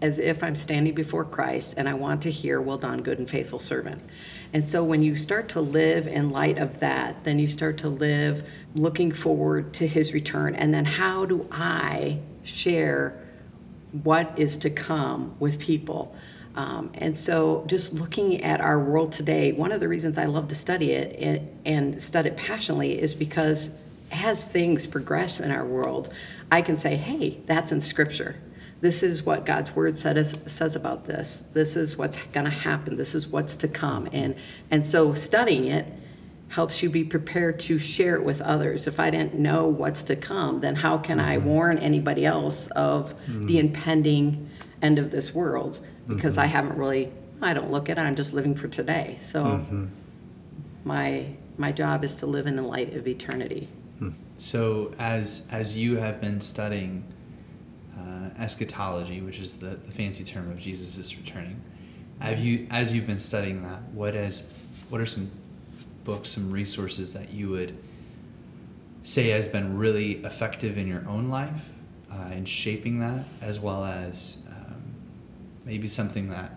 as 0.00 0.18
if 0.18 0.44
I'm 0.44 0.54
standing 0.54 0.94
before 0.94 1.24
Christ 1.24 1.74
and 1.76 1.88
I 1.88 1.94
want 1.94 2.22
to 2.22 2.30
hear, 2.30 2.60
Well 2.60 2.78
done, 2.78 3.02
good 3.02 3.18
and 3.18 3.28
faithful 3.28 3.58
servant. 3.58 4.02
And 4.56 4.66
so 4.66 4.82
when 4.82 5.02
you 5.02 5.14
start 5.14 5.50
to 5.50 5.60
live 5.60 6.06
in 6.06 6.30
light 6.30 6.58
of 6.58 6.80
that, 6.80 7.24
then 7.24 7.38
you 7.38 7.46
start 7.46 7.76
to 7.78 7.90
live 7.90 8.50
looking 8.74 9.12
forward 9.12 9.74
to 9.74 9.86
his 9.86 10.14
return. 10.14 10.54
And 10.54 10.72
then 10.72 10.86
how 10.86 11.26
do 11.26 11.46
I 11.52 12.20
share 12.42 13.22
what 14.02 14.32
is 14.38 14.56
to 14.56 14.70
come 14.70 15.36
with 15.40 15.58
people? 15.58 16.16
Um, 16.54 16.90
and 16.94 17.18
so, 17.18 17.64
just 17.66 18.00
looking 18.00 18.42
at 18.42 18.62
our 18.62 18.80
world 18.80 19.12
today, 19.12 19.52
one 19.52 19.72
of 19.72 19.80
the 19.80 19.88
reasons 19.88 20.16
I 20.16 20.24
love 20.24 20.48
to 20.48 20.54
study 20.54 20.92
it 20.92 21.18
and, 21.20 21.60
and 21.66 22.02
study 22.02 22.30
it 22.30 22.38
passionately 22.38 22.98
is 22.98 23.14
because 23.14 23.78
as 24.10 24.48
things 24.48 24.86
progress 24.86 25.38
in 25.38 25.50
our 25.50 25.66
world, 25.66 26.10
I 26.50 26.62
can 26.62 26.78
say, 26.78 26.96
hey, 26.96 27.42
that's 27.44 27.72
in 27.72 27.82
Scripture. 27.82 28.36
This 28.80 29.02
is 29.02 29.22
what 29.22 29.46
God's 29.46 29.74
Word 29.74 29.96
said 29.96 30.18
is, 30.18 30.36
says 30.46 30.76
about 30.76 31.06
this. 31.06 31.42
This 31.42 31.76
is 31.76 31.96
what's 31.96 32.22
going 32.26 32.44
to 32.44 32.50
happen. 32.50 32.96
This 32.96 33.14
is 33.14 33.26
what's 33.26 33.56
to 33.56 33.68
come. 33.68 34.08
And, 34.12 34.36
and 34.70 34.84
so, 34.84 35.14
studying 35.14 35.66
it 35.66 35.86
helps 36.48 36.82
you 36.82 36.90
be 36.90 37.02
prepared 37.02 37.58
to 37.58 37.78
share 37.78 38.16
it 38.16 38.24
with 38.24 38.40
others. 38.40 38.86
If 38.86 39.00
I 39.00 39.10
didn't 39.10 39.34
know 39.34 39.66
what's 39.66 40.04
to 40.04 40.16
come, 40.16 40.60
then 40.60 40.76
how 40.76 40.98
can 40.98 41.18
I 41.18 41.36
mm-hmm. 41.36 41.46
warn 41.46 41.78
anybody 41.78 42.24
else 42.24 42.68
of 42.68 43.14
mm-hmm. 43.26 43.46
the 43.46 43.58
impending 43.58 44.50
end 44.82 44.98
of 44.98 45.10
this 45.10 45.34
world? 45.34 45.80
because 46.08 46.34
mm-hmm. 46.34 46.44
I 46.44 46.46
haven't 46.46 46.76
really, 46.76 47.12
I 47.42 47.54
don't 47.54 47.70
look 47.70 47.88
at 47.88 47.98
it, 47.98 48.00
I'm 48.00 48.16
just 48.16 48.32
living 48.32 48.54
for 48.54 48.68
today. 48.68 49.16
So 49.18 49.44
mm-hmm. 49.44 49.86
my, 50.84 51.26
my 51.56 51.72
job 51.72 52.04
is 52.04 52.16
to 52.16 52.26
live 52.26 52.46
in 52.46 52.56
the 52.56 52.62
light 52.62 52.94
of 52.94 53.06
eternity. 53.06 53.68
Hmm. 53.98 54.10
So 54.36 54.92
as, 54.98 55.48
as 55.50 55.76
you 55.76 55.96
have 55.96 56.20
been 56.20 56.40
studying 56.40 57.04
eschatology, 58.38 59.20
which 59.20 59.38
is 59.38 59.58
the, 59.58 59.76
the 59.76 59.92
fancy 59.92 60.24
term 60.24 60.50
of 60.50 60.58
Jesus 60.58 60.98
is 60.98 61.16
returning, 61.16 61.60
have 62.20 62.38
you, 62.38 62.66
as 62.70 62.92
you've 62.92 63.06
been 63.06 63.18
studying 63.18 63.62
that, 63.62 63.82
what 63.92 64.14
has, 64.14 64.66
what 64.88 65.00
are 65.00 65.06
some 65.06 65.30
books, 66.04 66.30
some 66.30 66.50
resources 66.50 67.12
that 67.12 67.32
you 67.32 67.50
would 67.50 67.76
say 69.02 69.28
has 69.28 69.46
been 69.48 69.76
really 69.76 70.24
effective 70.24 70.78
in 70.78 70.86
your 70.86 71.06
own 71.08 71.28
life 71.28 71.70
uh, 72.10 72.30
in 72.32 72.44
shaping 72.44 72.98
that, 73.00 73.24
as 73.42 73.60
well 73.60 73.84
as 73.84 74.38
maybe 75.66 75.88
something 75.88 76.30
that 76.30 76.52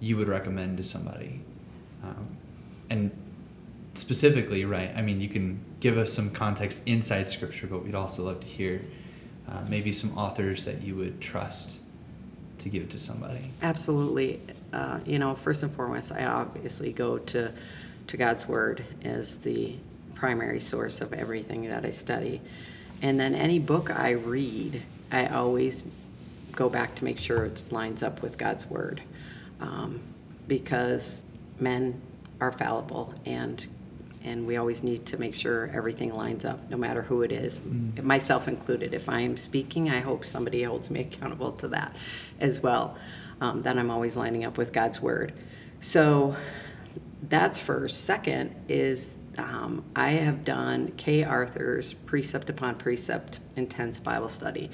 you 0.00 0.16
would 0.16 0.26
recommend 0.26 0.78
to 0.78 0.82
somebody. 0.82 1.40
Um, 2.02 2.26
and 2.90 3.10
specifically, 3.94 4.64
right, 4.64 4.90
I 4.96 5.02
mean, 5.02 5.20
you 5.20 5.28
can 5.28 5.62
give 5.78 5.98
us 5.98 6.12
some 6.12 6.30
context 6.30 6.82
inside 6.86 7.30
Scripture, 7.30 7.66
but 7.66 7.84
we'd 7.84 7.94
also 7.94 8.24
love 8.24 8.40
to 8.40 8.46
hear 8.46 8.82
uh, 9.48 9.62
maybe 9.68 9.92
some 9.92 10.16
authors 10.16 10.64
that 10.64 10.82
you 10.82 10.96
would 10.96 11.20
trust 11.20 11.80
to 12.58 12.68
give 12.68 12.88
to 12.90 12.98
somebody. 12.98 13.50
Absolutely. 13.62 14.40
Uh, 14.72 15.00
you 15.04 15.18
know, 15.18 15.34
first 15.34 15.62
and 15.62 15.72
foremost, 15.72 16.12
I 16.12 16.24
obviously 16.24 16.92
go 16.92 17.18
to, 17.18 17.52
to 18.06 18.16
God's 18.16 18.46
Word 18.46 18.84
as 19.04 19.36
the 19.38 19.76
primary 20.14 20.60
source 20.60 21.00
of 21.00 21.12
everything 21.12 21.68
that 21.68 21.84
I 21.84 21.90
study. 21.90 22.40
And 23.02 23.18
then 23.18 23.34
any 23.34 23.58
book 23.58 23.90
I 23.90 24.10
read, 24.10 24.82
I 25.10 25.26
always 25.26 25.84
go 26.52 26.68
back 26.68 26.94
to 26.96 27.04
make 27.04 27.18
sure 27.18 27.44
it 27.44 27.64
lines 27.72 28.02
up 28.02 28.22
with 28.22 28.38
God's 28.38 28.66
word. 28.66 29.02
Um, 29.60 30.00
because 30.46 31.22
men 31.58 32.00
are 32.40 32.52
fallible 32.52 33.14
and 33.24 33.66
and 34.24 34.46
we 34.46 34.56
always 34.56 34.82
need 34.82 35.06
to 35.06 35.18
make 35.18 35.34
sure 35.34 35.70
everything 35.74 36.14
lines 36.14 36.44
up 36.44 36.68
no 36.70 36.76
matter 36.76 37.02
who 37.02 37.22
it 37.22 37.32
is 37.32 37.60
mm. 37.60 38.02
myself 38.02 38.48
included. 38.48 38.94
If 38.94 39.08
i'm 39.08 39.36
speaking 39.36 39.90
i 39.90 40.00
hope 40.00 40.24
somebody 40.24 40.62
holds 40.62 40.90
me 40.90 41.00
accountable 41.00 41.52
to 41.52 41.68
that 41.68 41.94
as 42.40 42.60
well 42.60 42.96
um, 43.40 43.62
that 43.62 43.78
i'm 43.78 43.90
always 43.90 44.16
lining 44.16 44.44
up 44.44 44.58
with 44.58 44.72
god's 44.72 45.00
word. 45.00 45.32
So 45.80 46.36
that's 47.28 47.58
first. 47.58 48.04
Second 48.04 48.54
is 48.68 49.16
um, 49.38 49.84
i 49.96 50.10
have 50.10 50.44
done 50.44 50.92
kay 50.92 51.24
arthur's 51.24 51.94
precept 51.94 52.50
upon 52.50 52.74
precept 52.74 53.40
intense 53.56 53.98
bible 54.00 54.28
study 54.28 54.70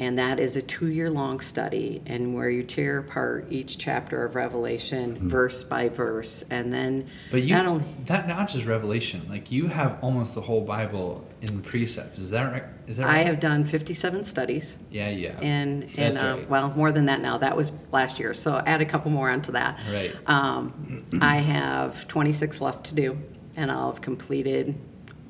and 0.00 0.18
that 0.18 0.40
is 0.40 0.56
a 0.56 0.62
two-year-long 0.62 1.40
study 1.40 2.00
and 2.06 2.34
where 2.34 2.48
you 2.48 2.62
tear 2.62 2.98
apart 2.98 3.46
each 3.50 3.76
chapter 3.76 4.24
of 4.24 4.34
revelation 4.34 5.14
mm-hmm. 5.14 5.28
verse 5.28 5.62
by 5.62 5.90
verse. 5.90 6.42
And 6.48 6.72
then 6.72 7.06
but 7.30 7.42
you 7.42 7.54
not 7.54 7.66
only 7.66 7.84
that 8.06 8.26
not 8.26 8.48
just 8.48 8.64
revelation 8.64 9.24
like 9.28 9.52
you 9.52 9.66
have 9.66 10.02
almost 10.02 10.34
the 10.34 10.40
whole 10.40 10.62
bible 10.62 11.26
in 11.42 11.60
precepts 11.60 12.18
is 12.18 12.30
that 12.30 12.50
right? 12.50 12.64
Is 12.88 12.96
that 12.96 13.04
right? 13.04 13.18
i 13.18 13.22
have 13.22 13.38
done 13.38 13.64
57 13.64 14.24
studies. 14.24 14.78
Yeah 14.90 15.10
yeah. 15.10 15.38
And 15.42 15.86
and 15.98 16.16
uh, 16.16 16.36
right. 16.38 16.50
well 16.50 16.70
more 16.70 16.92
than 16.92 17.04
that 17.06 17.20
now. 17.20 17.36
That 17.36 17.54
was 17.56 17.70
last 17.92 18.18
year. 18.18 18.32
So 18.32 18.62
add 18.64 18.80
a 18.80 18.86
couple 18.86 19.10
more 19.10 19.30
onto 19.30 19.52
that. 19.52 19.78
Right. 19.92 20.16
Um, 20.26 21.04
i 21.20 21.36
have 21.36 22.08
26 22.08 22.62
left 22.62 22.86
to 22.86 22.94
do 22.94 23.18
and 23.56 23.70
i'll 23.70 23.92
have 23.92 24.00
completed 24.00 24.74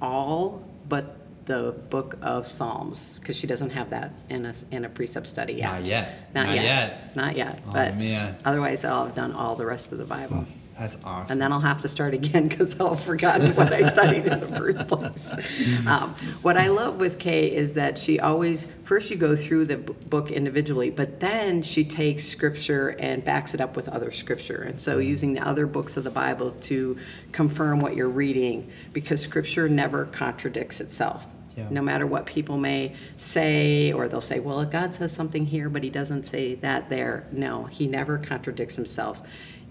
all 0.00 0.62
but 0.88 1.19
the 1.50 1.72
book 1.90 2.16
of 2.22 2.46
Psalms 2.46 3.18
because 3.18 3.36
she 3.36 3.48
doesn't 3.48 3.70
have 3.70 3.90
that 3.90 4.12
in 4.28 4.46
a, 4.46 4.54
in 4.70 4.84
a 4.84 4.88
precept 4.88 5.26
study 5.26 5.54
yet. 5.54 5.72
Not 5.72 5.84
yet. 5.84 6.32
Not, 6.32 6.46
Not 6.46 6.54
yet. 6.54 6.64
yet. 6.64 7.16
Not 7.16 7.36
yet. 7.36 7.62
Oh, 7.66 7.72
but 7.72 7.96
man. 7.96 8.36
otherwise, 8.44 8.84
I'll 8.84 9.06
have 9.06 9.16
done 9.16 9.32
all 9.32 9.56
the 9.56 9.66
rest 9.66 9.90
of 9.90 9.98
the 9.98 10.04
Bible. 10.04 10.46
Oh, 10.48 10.52
that's 10.78 10.96
awesome. 11.04 11.32
And 11.32 11.42
then 11.42 11.52
I'll 11.52 11.58
have 11.58 11.78
to 11.78 11.88
start 11.88 12.14
again 12.14 12.46
because 12.46 12.78
I'll 12.78 12.94
have 12.94 13.02
forgotten 13.02 13.50
what 13.56 13.72
I 13.72 13.88
studied 13.88 14.28
in 14.28 14.38
the 14.38 14.46
first 14.46 14.86
place. 14.86 15.34
Hmm. 15.58 15.88
Um, 15.88 16.14
what 16.42 16.56
I 16.56 16.68
love 16.68 17.00
with 17.00 17.18
Kay 17.18 17.52
is 17.52 17.74
that 17.74 17.98
she 17.98 18.20
always, 18.20 18.66
first 18.84 19.10
you 19.10 19.16
go 19.16 19.34
through 19.34 19.64
the 19.64 19.76
book 19.76 20.30
individually, 20.30 20.90
but 20.90 21.18
then 21.18 21.62
she 21.62 21.82
takes 21.82 22.24
scripture 22.24 22.90
and 23.00 23.24
backs 23.24 23.54
it 23.54 23.60
up 23.60 23.74
with 23.74 23.88
other 23.88 24.12
scripture. 24.12 24.62
And 24.62 24.80
so 24.80 24.94
hmm. 24.94 25.02
using 25.02 25.32
the 25.32 25.44
other 25.44 25.66
books 25.66 25.96
of 25.96 26.04
the 26.04 26.10
Bible 26.10 26.52
to 26.52 26.96
confirm 27.32 27.80
what 27.80 27.96
you're 27.96 28.08
reading 28.08 28.70
because 28.92 29.20
scripture 29.20 29.68
never 29.68 30.04
contradicts 30.04 30.80
itself. 30.80 31.26
Yeah. 31.56 31.66
No 31.70 31.82
matter 31.82 32.06
what 32.06 32.26
people 32.26 32.56
may 32.56 32.94
say, 33.16 33.92
or 33.92 34.08
they'll 34.08 34.20
say, 34.20 34.40
well, 34.40 34.64
God 34.64 34.94
says 34.94 35.12
something 35.12 35.46
here, 35.46 35.68
but 35.68 35.82
he 35.82 35.90
doesn't 35.90 36.24
say 36.24 36.54
that 36.56 36.88
there. 36.88 37.26
No, 37.32 37.64
he 37.64 37.86
never 37.86 38.18
contradicts 38.18 38.76
himself. 38.76 39.22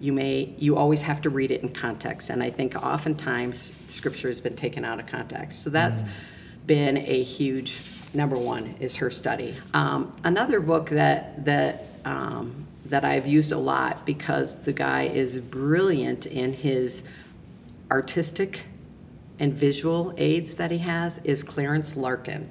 You 0.01 0.13
may, 0.13 0.53
you 0.57 0.75
always 0.75 1.01
have 1.03 1.21
to 1.21 1.29
read 1.29 1.51
it 1.51 1.61
in 1.61 1.69
context. 1.69 2.29
And 2.29 2.43
I 2.43 2.49
think 2.49 2.75
oftentimes 2.75 3.73
scripture 3.87 4.27
has 4.27 4.41
been 4.41 4.55
taken 4.55 4.85
out 4.85 4.99
of 4.99 5.07
context. 5.07 5.63
So 5.63 5.69
that's 5.69 6.03
mm. 6.03 6.09
been 6.65 6.97
a 6.97 7.23
huge 7.23 7.81
number 8.13 8.37
one 8.37 8.75
is 8.79 8.97
her 8.97 9.11
study. 9.11 9.55
Um, 9.73 10.13
another 10.23 10.59
book 10.59 10.89
that, 10.89 11.45
that, 11.45 11.85
um, 12.05 12.67
that 12.85 13.05
I've 13.05 13.27
used 13.27 13.51
a 13.51 13.57
lot 13.57 14.05
because 14.05 14.63
the 14.63 14.73
guy 14.73 15.03
is 15.03 15.39
brilliant 15.39 16.25
in 16.25 16.53
his 16.53 17.03
artistic 17.91 18.65
and 19.39 19.53
visual 19.53 20.13
aids 20.17 20.55
that 20.57 20.71
he 20.71 20.79
has 20.79 21.19
is 21.19 21.43
Clarence 21.43 21.95
Larkin. 21.95 22.49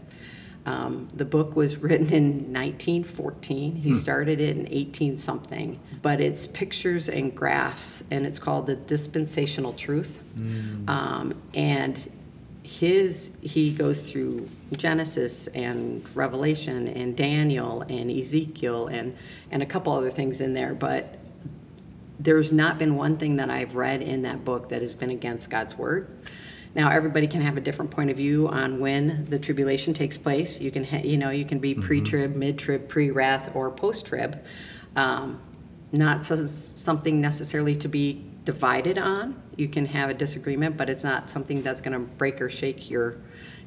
Um, 0.67 1.09
the 1.15 1.25
book 1.25 1.57
was 1.57 1.79
written 1.79 2.13
in 2.13 2.53
1914. 2.53 3.77
He 3.77 3.91
hmm. 3.91 3.95
started 3.95 4.41
it 4.41 4.57
in 4.57 4.69
18 4.69 5.17
something, 5.17 5.81
but 6.03 6.21
it's 6.21 6.47
pictures 6.47 7.09
and 7.09 7.35
graphs, 7.35 8.05
and 8.11 8.27
it's 8.27 8.39
called 8.39 8.67
The 8.67 8.77
Dispensational 8.77 9.73
Truth. 9.73 10.21
Mm. 10.37 10.89
Um, 10.89 11.43
and 11.55 12.11
his 12.69 13.35
he 13.41 13.73
goes 13.73 14.13
through 14.13 14.47
Genesis 14.77 15.47
and 15.49 16.05
Revelation 16.15 16.87
and 16.89 17.17
Daniel 17.17 17.81
and 17.81 18.11
Ezekiel 18.11 18.89
and 18.89 19.17
and 19.51 19.63
a 19.63 19.67
couple 19.67 19.95
other 19.95 20.11
things 20.11 20.43
in 20.43 20.53
there, 20.53 20.75
but 20.75 21.19
there's 22.21 22.53
not 22.53 22.79
been 22.79 22.95
one 22.97 23.17
thing 23.17 23.37
that 23.37 23.49
I've 23.49 23.75
read 23.75 24.03
in 24.03 24.23
that 24.23 24.45
book 24.45 24.69
that 24.69 24.83
has 24.83 24.95
been 24.95 25.09
against 25.11 25.49
God's 25.49 25.79
word. 25.79 26.09
Now 26.79 26.91
everybody 26.91 27.27
can 27.27 27.41
have 27.41 27.57
a 27.57 27.61
different 27.61 27.91
point 27.91 28.09
of 28.09 28.17
view 28.17 28.47
on 28.47 28.79
when 28.79 29.25
the 29.25 29.37
tribulation 29.37 29.95
takes 29.95 30.17
place. 30.17 30.61
You 30.61 30.71
can 30.71 30.85
ha- 30.85 31.03
you 31.03 31.17
know 31.17 31.31
you 31.31 31.45
can 31.45 31.59
be 31.59 31.75
pre-trib, 31.75 32.37
mid-trib, 32.37 32.87
pre-wrath, 32.87 33.51
or 33.57 33.73
post-trib. 33.73 34.41
Um, 34.95 35.41
not 35.91 36.25
so, 36.25 36.37
something 36.47 37.21
necessarily 37.21 37.75
to 37.75 37.89
be 37.89 38.25
divided 38.45 38.97
on. 38.97 39.43
You 39.57 39.67
can 39.67 39.87
have 39.87 40.09
a 40.09 40.15
disagreement, 40.15 40.77
but 40.77 40.89
it's 40.89 41.03
not 41.03 41.29
something 41.29 41.63
that's 41.63 41.81
going 41.81 41.95
to 41.95 41.99
break 41.99 42.41
or 42.41 42.49
shake 42.49 42.89
your 42.89 43.17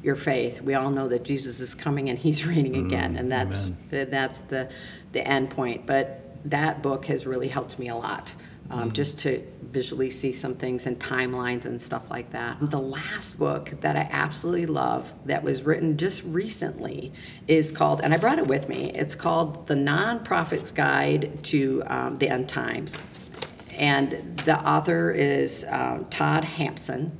your 0.01 0.15
faith. 0.15 0.61
We 0.61 0.75
all 0.75 0.89
know 0.89 1.09
that 1.09 1.25
Jesus 1.25 1.59
is 1.59 1.75
coming 1.75 2.09
and 2.09 2.17
He's 2.17 2.47
reigning 2.51 2.77
again, 2.77 3.17
and 3.17 3.29
that's 3.29 3.71
the, 3.89 4.05
that's 4.05 4.39
the 4.39 4.69
the 5.11 5.27
end 5.27 5.49
point. 5.49 5.85
But 5.85 6.37
that 6.45 6.81
book 6.81 7.07
has 7.07 7.27
really 7.27 7.49
helped 7.49 7.77
me 7.77 7.89
a 7.89 7.95
lot. 7.95 8.33
Um, 8.71 8.93
just 8.93 9.19
to 9.19 9.45
visually 9.71 10.09
see 10.09 10.31
some 10.31 10.55
things 10.55 10.87
and 10.87 10.97
timelines 10.97 11.65
and 11.65 11.81
stuff 11.81 12.09
like 12.09 12.31
that. 12.31 12.57
The 12.61 12.79
last 12.79 13.37
book 13.37 13.71
that 13.81 13.97
I 13.97 14.07
absolutely 14.11 14.65
love 14.65 15.13
that 15.25 15.43
was 15.43 15.63
written 15.63 15.97
just 15.97 16.23
recently 16.23 17.11
is 17.47 17.71
called, 17.71 17.99
and 18.01 18.13
I 18.13 18.17
brought 18.17 18.39
it 18.39 18.47
with 18.47 18.69
me, 18.69 18.91
it's 18.95 19.15
called 19.15 19.67
The 19.67 19.75
Non-Prophet's 19.75 20.71
Guide 20.71 21.43
to 21.43 21.83
um, 21.87 22.17
the 22.17 22.29
End 22.29 22.47
Times. 22.47 22.95
And 23.77 24.11
the 24.45 24.57
author 24.57 25.11
is 25.11 25.65
um, 25.69 26.05
Todd 26.05 26.43
Hampson, 26.43 27.17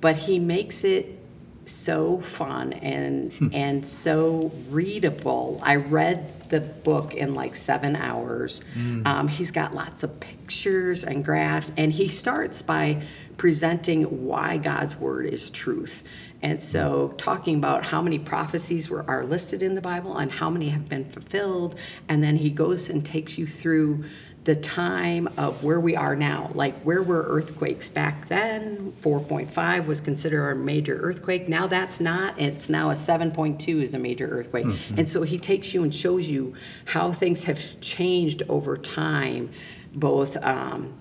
but 0.00 0.14
he 0.14 0.38
makes 0.38 0.84
it 0.84 1.18
so 1.64 2.18
fun 2.18 2.72
and 2.72 3.50
and 3.52 3.84
so 3.84 4.50
readable. 4.70 5.60
I 5.62 5.76
read 5.76 6.32
the 6.48 6.60
book 6.60 7.14
in 7.14 7.34
like 7.34 7.54
seven 7.56 7.96
hours. 7.96 8.62
Um, 9.06 9.28
he's 9.28 9.50
got 9.50 9.74
lots 9.74 10.02
of 10.02 10.20
pictures 10.20 11.04
and 11.04 11.24
graphs, 11.24 11.72
and 11.76 11.92
he 11.92 12.08
starts 12.08 12.62
by 12.62 13.02
presenting 13.36 14.26
why 14.26 14.56
God's 14.56 14.96
word 14.96 15.26
is 15.26 15.50
truth. 15.50 16.04
And 16.42 16.62
so, 16.62 17.14
talking 17.16 17.56
about 17.56 17.86
how 17.86 18.00
many 18.00 18.18
prophecies 18.18 18.88
were, 18.90 19.04
are 19.08 19.24
listed 19.24 19.62
in 19.62 19.74
the 19.74 19.80
Bible 19.80 20.16
and 20.16 20.30
how 20.30 20.50
many 20.50 20.68
have 20.68 20.88
been 20.88 21.04
fulfilled. 21.04 21.74
And 22.08 22.22
then 22.22 22.36
he 22.36 22.50
goes 22.50 22.90
and 22.90 23.04
takes 23.04 23.38
you 23.38 23.46
through 23.46 24.04
the 24.48 24.56
time 24.56 25.28
of 25.36 25.62
where 25.62 25.78
we 25.78 25.94
are 25.94 26.16
now. 26.16 26.50
Like, 26.54 26.74
where 26.80 27.02
were 27.02 27.22
earthquakes 27.22 27.86
back 27.86 28.28
then? 28.28 28.94
4.5 29.02 29.86
was 29.86 30.00
considered 30.00 30.52
a 30.52 30.54
major 30.54 30.96
earthquake. 30.96 31.50
Now 31.50 31.66
that's 31.66 32.00
not. 32.00 32.40
It's 32.40 32.70
now 32.70 32.88
a 32.88 32.94
7.2 32.94 33.82
is 33.82 33.92
a 33.92 33.98
major 33.98 34.26
earthquake. 34.26 34.64
And 34.96 35.06
so 35.06 35.20
he 35.22 35.36
takes 35.38 35.74
you 35.74 35.82
and 35.82 35.94
shows 35.94 36.30
you 36.30 36.54
how 36.86 37.12
things 37.12 37.44
have 37.44 37.78
changed 37.82 38.42
over 38.48 38.78
time, 38.78 39.50
both 39.94 40.42
um, 40.42 40.94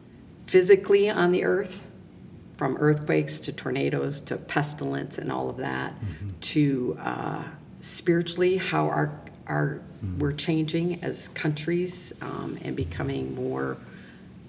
physically 0.45 1.09
on 1.09 1.31
the 1.31 1.45
earth, 1.45 1.85
from 2.57 2.75
earthquakes 2.81 3.39
to 3.39 3.53
tornadoes 3.53 4.19
to 4.19 4.35
pestilence 4.35 5.17
and 5.17 5.31
all 5.31 5.49
of 5.49 5.55
that, 5.55 5.93
to 6.41 6.97
uh, 6.99 7.45
spiritually 7.79 8.57
how 8.57 8.89
our 8.89 9.21
our 9.47 9.81
we're 10.19 10.31
changing 10.31 11.03
as 11.03 11.29
countries 11.29 12.13
um, 12.21 12.57
and 12.61 12.75
becoming 12.75 13.33
more 13.33 13.77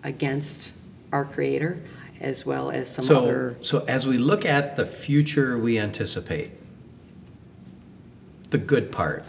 against 0.04 0.72
our 1.12 1.24
Creator, 1.24 1.80
as 2.20 2.44
well 2.44 2.70
as 2.70 2.88
some 2.88 3.04
So, 3.04 3.16
other. 3.18 3.56
so 3.60 3.84
as 3.88 4.06
we 4.06 4.18
look 4.18 4.44
at 4.44 4.76
the 4.76 4.84
future 4.84 5.56
we 5.58 5.78
anticipate, 5.78 6.50
the 8.50 8.58
good 8.58 8.92
part, 8.92 9.24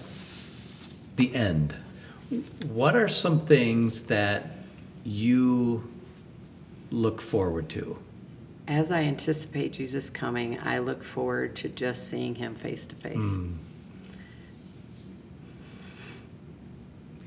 the 1.15 1.33
end, 1.33 1.75
what 2.67 2.95
are 2.95 3.07
some 3.07 3.39
things 3.39 4.03
that 4.03 4.47
you 5.03 5.89
look 6.91 7.21
forward 7.21 7.69
to? 7.69 7.97
As 8.67 8.91
I 8.91 9.03
anticipate 9.03 9.73
Jesus 9.73 10.09
coming, 10.09 10.59
I 10.59 10.79
look 10.79 11.03
forward 11.03 11.55
to 11.57 11.69
just 11.69 12.07
seeing 12.07 12.35
Him 12.35 12.53
face 12.53 12.85
to 12.87 12.95
face. 12.95 13.37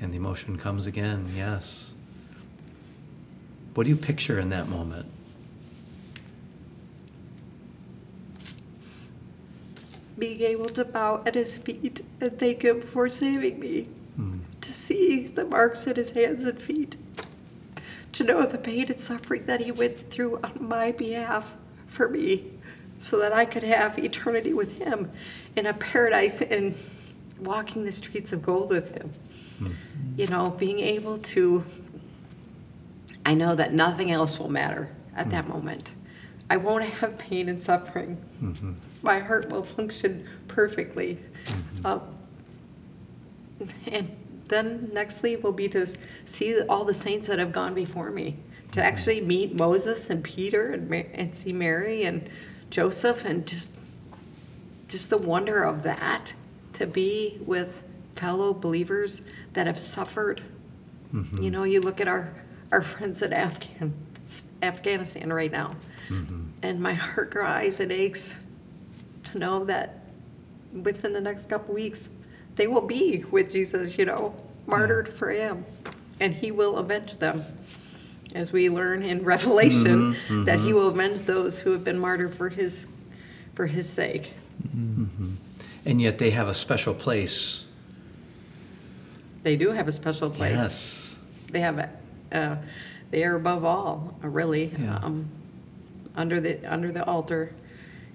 And 0.03 0.11
the 0.11 0.17
emotion 0.17 0.57
comes 0.57 0.85
again, 0.85 1.25
yes. 1.33 1.91
What 3.73 3.85
do 3.85 3.89
you 3.89 3.95
picture 3.95 4.37
in 4.37 4.49
that 4.49 4.67
moment? 4.67 5.05
Being 10.19 10.41
able 10.41 10.69
to 10.71 10.83
bow 10.83 11.23
at 11.25 11.35
His 11.35 11.55
feet 11.55 12.01
and 12.19 12.37
thank 12.37 12.63
Him 12.65 12.81
for 12.81 13.07
saving 13.07 13.61
me. 13.61 13.87
Hmm. 14.17 14.39
To 14.59 14.73
see 14.73 15.27
the 15.27 15.45
marks 15.45 15.87
in 15.87 15.95
His 15.95 16.11
hands 16.11 16.43
and 16.43 16.61
feet. 16.61 16.97
To 18.11 18.25
know 18.25 18.45
the 18.45 18.57
pain 18.57 18.87
and 18.89 18.99
suffering 18.99 19.45
that 19.45 19.61
He 19.61 19.71
went 19.71 19.97
through 20.11 20.37
on 20.43 20.67
my 20.67 20.91
behalf 20.91 21.55
for 21.87 22.09
me. 22.09 22.51
So 22.99 23.19
that 23.19 23.31
I 23.31 23.45
could 23.45 23.63
have 23.63 23.97
eternity 23.97 24.51
with 24.51 24.79
Him 24.79 25.11
in 25.55 25.65
a 25.65 25.73
paradise 25.73 26.41
and 26.41 26.75
walking 27.39 27.85
the 27.85 27.91
streets 27.93 28.33
of 28.33 28.43
gold 28.43 28.69
with 28.69 28.97
Him. 28.97 29.09
You 30.15 30.27
know, 30.27 30.49
being 30.51 30.79
able 30.79 31.17
to 31.19 31.63
I 33.25 33.33
know 33.33 33.55
that 33.55 33.73
nothing 33.73 34.11
else 34.11 34.37
will 34.37 34.49
matter 34.49 34.89
at 35.15 35.29
that 35.31 35.45
mm. 35.45 35.49
moment. 35.49 35.95
I 36.49 36.57
won't 36.57 36.83
have 36.83 37.17
pain 37.17 37.49
and 37.49 37.61
suffering. 37.61 38.17
Mm-hmm. 38.41 38.73
My 39.01 39.19
heart 39.19 39.49
will 39.49 39.63
function 39.63 40.27
perfectly. 40.47 41.19
Uh, 41.83 41.99
and 43.87 44.15
then 44.49 44.91
nextly 44.93 45.41
will 45.41 45.53
be 45.53 45.69
to 45.69 45.87
see 46.25 46.61
all 46.67 46.83
the 46.83 46.93
saints 46.93 47.27
that 47.27 47.39
have 47.39 47.51
gone 47.51 47.73
before 47.73 48.11
me, 48.11 48.35
to 48.71 48.79
mm-hmm. 48.79 48.87
actually 48.87 49.21
meet 49.21 49.55
Moses 49.55 50.09
and 50.09 50.23
Peter 50.23 50.71
and, 50.71 50.89
Ma- 50.89 51.09
and 51.13 51.33
see 51.33 51.53
Mary 51.53 52.03
and 52.03 52.29
Joseph 52.69 53.25
and 53.25 53.47
just 53.47 53.79
just 54.87 55.09
the 55.09 55.17
wonder 55.17 55.63
of 55.63 55.81
that 55.83 56.35
to 56.73 56.85
be 56.85 57.39
with 57.45 57.83
fellow 58.15 58.53
believers 58.53 59.21
that 59.53 59.67
have 59.67 59.79
suffered. 59.79 60.41
Mm-hmm. 61.13 61.41
You 61.41 61.51
know, 61.51 61.63
you 61.63 61.81
look 61.81 62.01
at 62.01 62.07
our 62.07 62.33
our 62.71 62.81
friends 62.81 63.21
in 63.21 63.33
Afghan 63.33 63.93
Afghanistan 64.61 65.31
right 65.31 65.51
now, 65.51 65.75
mm-hmm. 66.09 66.45
and 66.63 66.79
my 66.79 66.93
heart 66.93 67.31
cries 67.31 67.79
and 67.79 67.91
aches 67.91 68.39
to 69.25 69.37
know 69.37 69.65
that 69.65 69.99
within 70.81 71.13
the 71.13 71.21
next 71.21 71.49
couple 71.49 71.73
weeks 71.73 72.09
they 72.55 72.67
will 72.67 72.81
be 72.81 73.25
with 73.31 73.51
Jesus. 73.51 73.97
You 73.97 74.05
know, 74.05 74.35
martyred 74.65 75.09
for 75.09 75.29
Him, 75.29 75.65
and 76.19 76.33
He 76.33 76.51
will 76.51 76.77
avenge 76.77 77.17
them. 77.17 77.43
As 78.33 78.51
we 78.51 78.67
learn 78.67 79.03
in 79.03 79.23
Revelation, 79.23 80.13
mm-hmm. 80.13 80.45
that 80.45 80.59
He 80.59 80.73
will 80.73 80.87
avenge 80.87 81.21
those 81.23 81.59
who 81.59 81.71
have 81.71 81.83
been 81.83 81.99
martyred 81.99 82.33
for 82.33 82.49
His 82.49 82.87
for 83.53 83.67
His 83.67 83.87
sake. 83.87 84.33
And 85.85 86.01
yet 86.01 86.17
they 86.17 86.31
have 86.31 86.47
a 86.47 86.53
special 86.53 86.93
place. 86.93 87.62
They 89.43 89.55
do 89.57 89.71
have 89.71 89.87
a 89.87 89.91
special 89.91 90.29
place. 90.29 90.57
Yes. 90.57 91.15
They 91.51 91.59
have, 91.59 91.77
a- 91.77 91.89
uh, 92.31 92.55
they 93.11 93.23
are 93.23 93.35
above 93.35 93.63
all, 93.65 94.17
uh, 94.23 94.27
really. 94.29 94.71
Yeah. 94.79 94.97
Um, 95.03 95.27
Under 96.15 96.39
the, 96.39 96.63
under 96.71 96.91
the 96.91 97.03
altar, 97.05 97.51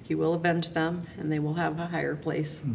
he 0.05 0.15
will 0.15 0.35
avenge 0.35 0.71
them, 0.71 1.03
and 1.19 1.31
they 1.31 1.39
will 1.41 1.55
have 1.55 1.79
a 1.81 1.87
higher 1.87 2.15
place. 2.17 2.61
Hmm. 2.61 2.75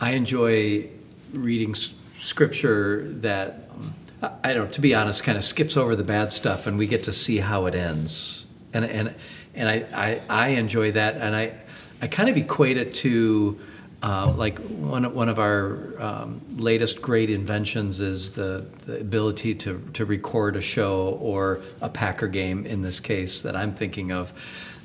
I 0.00 0.10
enjoy 0.12 0.88
reading 1.32 1.72
s- 1.72 1.92
scripture 2.20 3.04
that, 3.20 3.68
um, 3.70 3.94
I 4.22 4.50
I 4.50 4.54
don't, 4.54 4.72
to 4.72 4.80
be 4.80 4.94
honest, 4.94 5.22
kind 5.24 5.36
of 5.36 5.44
skips 5.44 5.76
over 5.76 5.94
the 5.96 6.04
bad 6.04 6.32
stuff 6.32 6.66
and 6.66 6.78
we 6.78 6.86
get 6.86 7.04
to 7.04 7.12
see 7.12 7.38
how 7.38 7.66
it 7.66 7.74
ends. 7.74 8.46
And, 8.72 8.84
and, 8.84 9.14
and 9.54 9.68
I, 9.68 9.86
I, 9.94 10.22
I 10.28 10.48
enjoy 10.50 10.92
that. 10.92 11.16
And 11.16 11.34
I, 11.36 11.54
I 12.00 12.06
kind 12.06 12.28
of 12.28 12.36
equate 12.36 12.76
it 12.76 12.94
to 13.02 13.58
uh, 14.02 14.32
like 14.36 14.58
one, 14.58 15.14
one 15.14 15.28
of 15.28 15.38
our 15.38 15.94
um, 16.00 16.40
latest 16.56 17.00
great 17.00 17.30
inventions 17.30 18.00
is 18.00 18.32
the, 18.32 18.66
the 18.86 19.00
ability 19.00 19.54
to, 19.54 19.82
to 19.94 20.04
record 20.04 20.56
a 20.56 20.60
show 20.60 21.18
or 21.20 21.60
a 21.80 21.88
Packer 21.88 22.26
game 22.26 22.66
in 22.66 22.82
this 22.82 22.98
case 22.98 23.42
that 23.42 23.54
I'm 23.54 23.74
thinking 23.74 24.10
of. 24.10 24.32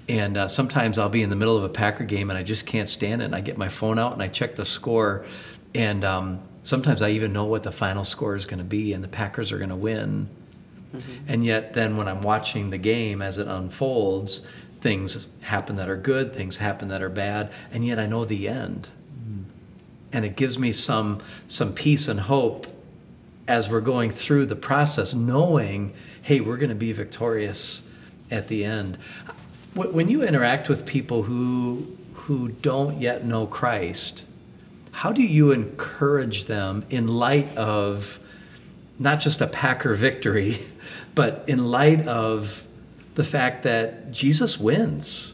And 0.07 0.37
uh, 0.37 0.47
sometimes 0.47 0.97
I'll 0.97 1.09
be 1.09 1.23
in 1.23 1.29
the 1.29 1.35
middle 1.35 1.57
of 1.57 1.63
a 1.63 1.69
Packer 1.69 2.03
game 2.03 2.29
and 2.29 2.37
I 2.37 2.43
just 2.43 2.65
can't 2.65 2.87
stand 2.87 3.21
it. 3.21 3.25
And 3.25 3.35
I 3.35 3.41
get 3.41 3.57
my 3.57 3.69
phone 3.69 3.97
out 3.97 4.13
and 4.13 4.21
I 4.21 4.27
check 4.27 4.55
the 4.55 4.65
score. 4.65 5.25
And 5.73 6.05
um, 6.05 6.39
sometimes 6.61 7.01
I 7.01 7.09
even 7.09 7.33
know 7.33 7.45
what 7.45 7.63
the 7.63 7.71
final 7.71 8.03
score 8.03 8.35
is 8.35 8.45
going 8.45 8.59
to 8.59 8.63
be, 8.63 8.93
and 8.93 9.03
the 9.03 9.07
Packers 9.07 9.51
are 9.51 9.57
going 9.57 9.69
to 9.69 9.75
win. 9.75 10.29
And 11.27 11.45
yet, 11.45 11.73
then 11.73 11.97
when 11.97 12.07
I'm 12.07 12.21
watching 12.21 12.69
the 12.69 12.77
game 12.77 13.21
as 13.21 13.37
it 13.37 13.47
unfolds, 13.47 14.47
things 14.81 15.27
happen 15.41 15.75
that 15.75 15.89
are 15.89 15.97
good, 15.97 16.33
things 16.33 16.57
happen 16.57 16.87
that 16.89 17.01
are 17.01 17.09
bad, 17.09 17.51
and 17.71 17.85
yet 17.85 17.99
I 17.99 18.05
know 18.05 18.25
the 18.25 18.47
end. 18.47 18.87
And 20.13 20.23
it 20.25 20.35
gives 20.35 20.57
me 20.57 20.71
some 20.71 21.21
some 21.47 21.73
peace 21.73 22.07
and 22.07 22.19
hope 22.19 22.67
as 23.47 23.69
we're 23.69 23.81
going 23.81 24.11
through 24.11 24.45
the 24.45 24.55
process, 24.55 25.13
knowing, 25.13 25.93
hey, 26.21 26.41
we're 26.41 26.57
going 26.57 26.69
to 26.69 26.75
be 26.75 26.91
victorious 26.91 27.83
at 28.29 28.47
the 28.47 28.65
end. 28.65 28.97
When 29.73 30.09
you 30.09 30.23
interact 30.23 30.69
with 30.69 30.85
people 30.85 31.23
who 31.23 31.97
who 32.13 32.49
don't 32.49 32.99
yet 32.99 33.25
know 33.25 33.45
Christ, 33.45 34.25
how 34.91 35.11
do 35.11 35.21
you 35.21 35.51
encourage 35.51 36.45
them 36.45 36.83
in 36.89 37.07
light 37.07 37.55
of 37.55 38.19
not 38.99 39.19
just 39.19 39.41
a 39.41 39.47
Packer 39.47 39.93
victory, 39.93 40.59
but 41.15 41.43
in 41.47 41.69
light 41.69 42.07
of 42.07 42.65
the 43.15 43.23
fact 43.23 43.63
that 43.63 44.11
Jesus 44.11 44.59
wins 44.59 45.33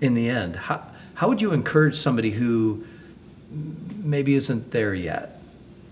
in 0.00 0.14
the 0.14 0.28
end? 0.28 0.56
How, 0.56 0.82
how 1.14 1.28
would 1.28 1.42
you 1.42 1.52
encourage 1.52 1.96
somebody 1.96 2.30
who 2.30 2.84
maybe 3.50 4.34
isn't 4.34 4.70
there 4.70 4.94
yet? 4.94 5.40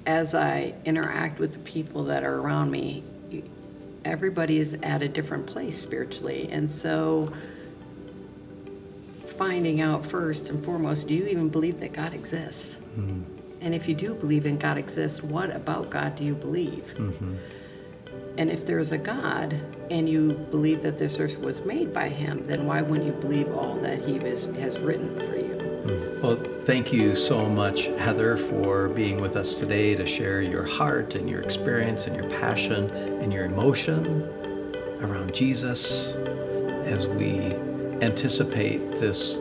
As 0.06 0.34
I 0.34 0.74
interact 0.84 1.38
with 1.38 1.52
the 1.52 1.58
people 1.60 2.04
that 2.04 2.24
are 2.24 2.36
around 2.36 2.70
me, 2.70 3.02
everybody 4.04 4.58
is 4.58 4.74
at 4.82 5.02
a 5.02 5.08
different 5.08 5.46
place 5.46 5.78
spiritually. 5.78 6.48
And 6.50 6.70
so 6.70 7.32
finding 9.26 9.80
out 9.80 10.04
first 10.04 10.48
and 10.48 10.64
foremost 10.64 11.08
do 11.08 11.14
you 11.14 11.26
even 11.26 11.48
believe 11.48 11.80
that 11.80 11.92
God 11.92 12.14
exists? 12.14 12.76
Mm-hmm. 12.76 13.22
And 13.60 13.74
if 13.74 13.88
you 13.88 13.94
do 13.94 14.14
believe 14.14 14.46
in 14.46 14.58
God 14.58 14.78
exists, 14.78 15.22
what 15.22 15.54
about 15.54 15.90
God 15.90 16.14
do 16.14 16.24
you 16.24 16.34
believe? 16.34 16.94
Mm-hmm. 16.96 17.36
And 18.38 18.50
if 18.50 18.64
there's 18.64 18.92
a 18.92 18.98
God 18.98 19.60
and 19.90 20.08
you 20.08 20.32
believe 20.50 20.80
that 20.82 20.96
this 20.96 21.18
earth 21.18 21.38
was 21.40 21.64
made 21.64 21.92
by 21.92 22.08
Him, 22.08 22.46
then 22.46 22.66
why 22.66 22.82
wouldn't 22.82 23.06
you 23.06 23.20
believe 23.20 23.52
all 23.52 23.74
that 23.80 24.00
He 24.00 24.20
was, 24.20 24.46
has 24.56 24.78
written 24.78 25.14
for 25.16 25.36
you? 25.36 25.56
Mm. 25.84 26.22
Well, 26.22 26.36
thank 26.68 26.92
you 26.92 27.16
so 27.16 27.48
much, 27.48 27.86
Heather, 27.86 28.36
for 28.36 28.90
being 28.90 29.22
with 29.22 29.36
us 29.36 29.54
today 29.54 29.94
to 29.94 30.04
share 30.04 30.42
your 30.42 30.64
heart 30.64 31.14
and 31.14 31.26
your 31.26 31.40
experience 31.40 32.06
and 32.06 32.14
your 32.14 32.28
passion 32.28 32.90
and 32.90 33.32
your 33.32 33.46
emotion 33.46 34.30
around 35.00 35.32
Jesus 35.32 36.12
as 36.84 37.06
we 37.06 37.54
anticipate 38.02 38.80
this 38.98 39.38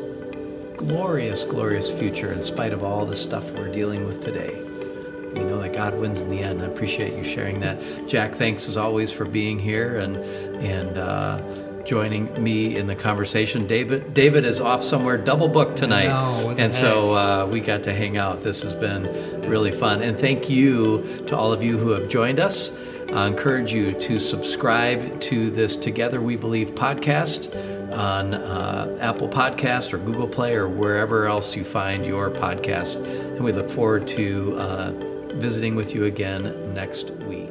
glorious, 0.78 1.44
glorious 1.44 1.92
future 1.92 2.32
in 2.32 2.42
spite 2.42 2.72
of 2.72 2.82
all 2.82 3.06
the 3.06 3.16
stuff 3.16 3.52
we're 3.52 3.74
dealing 3.74 4.06
with 4.06 4.22
today. 4.22 4.64
We 5.34 5.44
know 5.44 5.60
that 5.60 5.74
God 5.74 6.00
wins 6.00 6.22
in 6.22 6.30
the 6.30 6.40
end. 6.40 6.62
I 6.62 6.68
appreciate 6.68 7.14
you 7.14 7.26
sharing 7.26 7.60
that. 7.60 8.08
Jack, 8.08 8.36
thanks 8.36 8.70
as 8.70 8.78
always 8.78 9.12
for 9.12 9.26
being 9.26 9.60
here 9.60 10.00
and 10.00 10.16
and 10.64 10.98
uh, 10.98 11.42
joining 11.88 12.44
me 12.44 12.76
in 12.76 12.86
the 12.86 12.96
conversation. 12.96 13.66
David 13.66 14.14
David 14.14 14.46
is 14.46 14.60
off 14.60 14.84
somewhere 14.84 15.18
double 15.18 15.48
booked 15.48 15.78
tonight, 15.78 16.08
know, 16.08 16.56
and 16.58 16.74
so 16.74 17.16
uh, 17.16 17.48
we 17.50 17.62
got 17.62 17.82
to 17.84 17.94
hang 17.94 18.18
out. 18.18 18.44
This 18.44 18.62
has 18.62 18.74
been 18.74 19.04
really 19.50 19.72
fun. 19.72 20.02
And 20.02 20.20
thank 20.20 20.50
you 20.50 21.24
to 21.28 21.36
all 21.36 21.54
of 21.54 21.64
you 21.64 21.78
who 21.78 21.92
have 21.92 22.08
joined 22.08 22.40
us. 22.40 22.72
I 23.14 23.26
encourage 23.26 23.72
you 23.72 23.94
to 23.94 24.20
subscribe 24.20 25.20
to 25.22 25.50
this 25.50 25.78
Together 25.78 26.22
We 26.22 26.36
Believe 26.36 26.72
podcast 26.72 27.56
on 27.94 28.34
uh, 28.34 28.98
Apple 29.00 29.30
Podcast 29.30 29.94
or 29.94 29.98
Google 29.98 30.28
Play 30.28 30.56
or 30.56 30.68
wherever 30.68 31.26
else 31.26 31.56
you 31.56 31.64
find 31.64 32.06
your 32.06 32.30
podcast. 32.30 33.04
And 33.06 33.44
we 33.46 33.54
look 33.54 33.70
forward 33.70 34.08
to 34.10 34.58
uh, 34.58 34.92
visiting 35.36 35.76
with 35.76 35.96
you 35.96 36.04
again 36.04 36.74
next 36.74 37.12
week. 37.12 37.47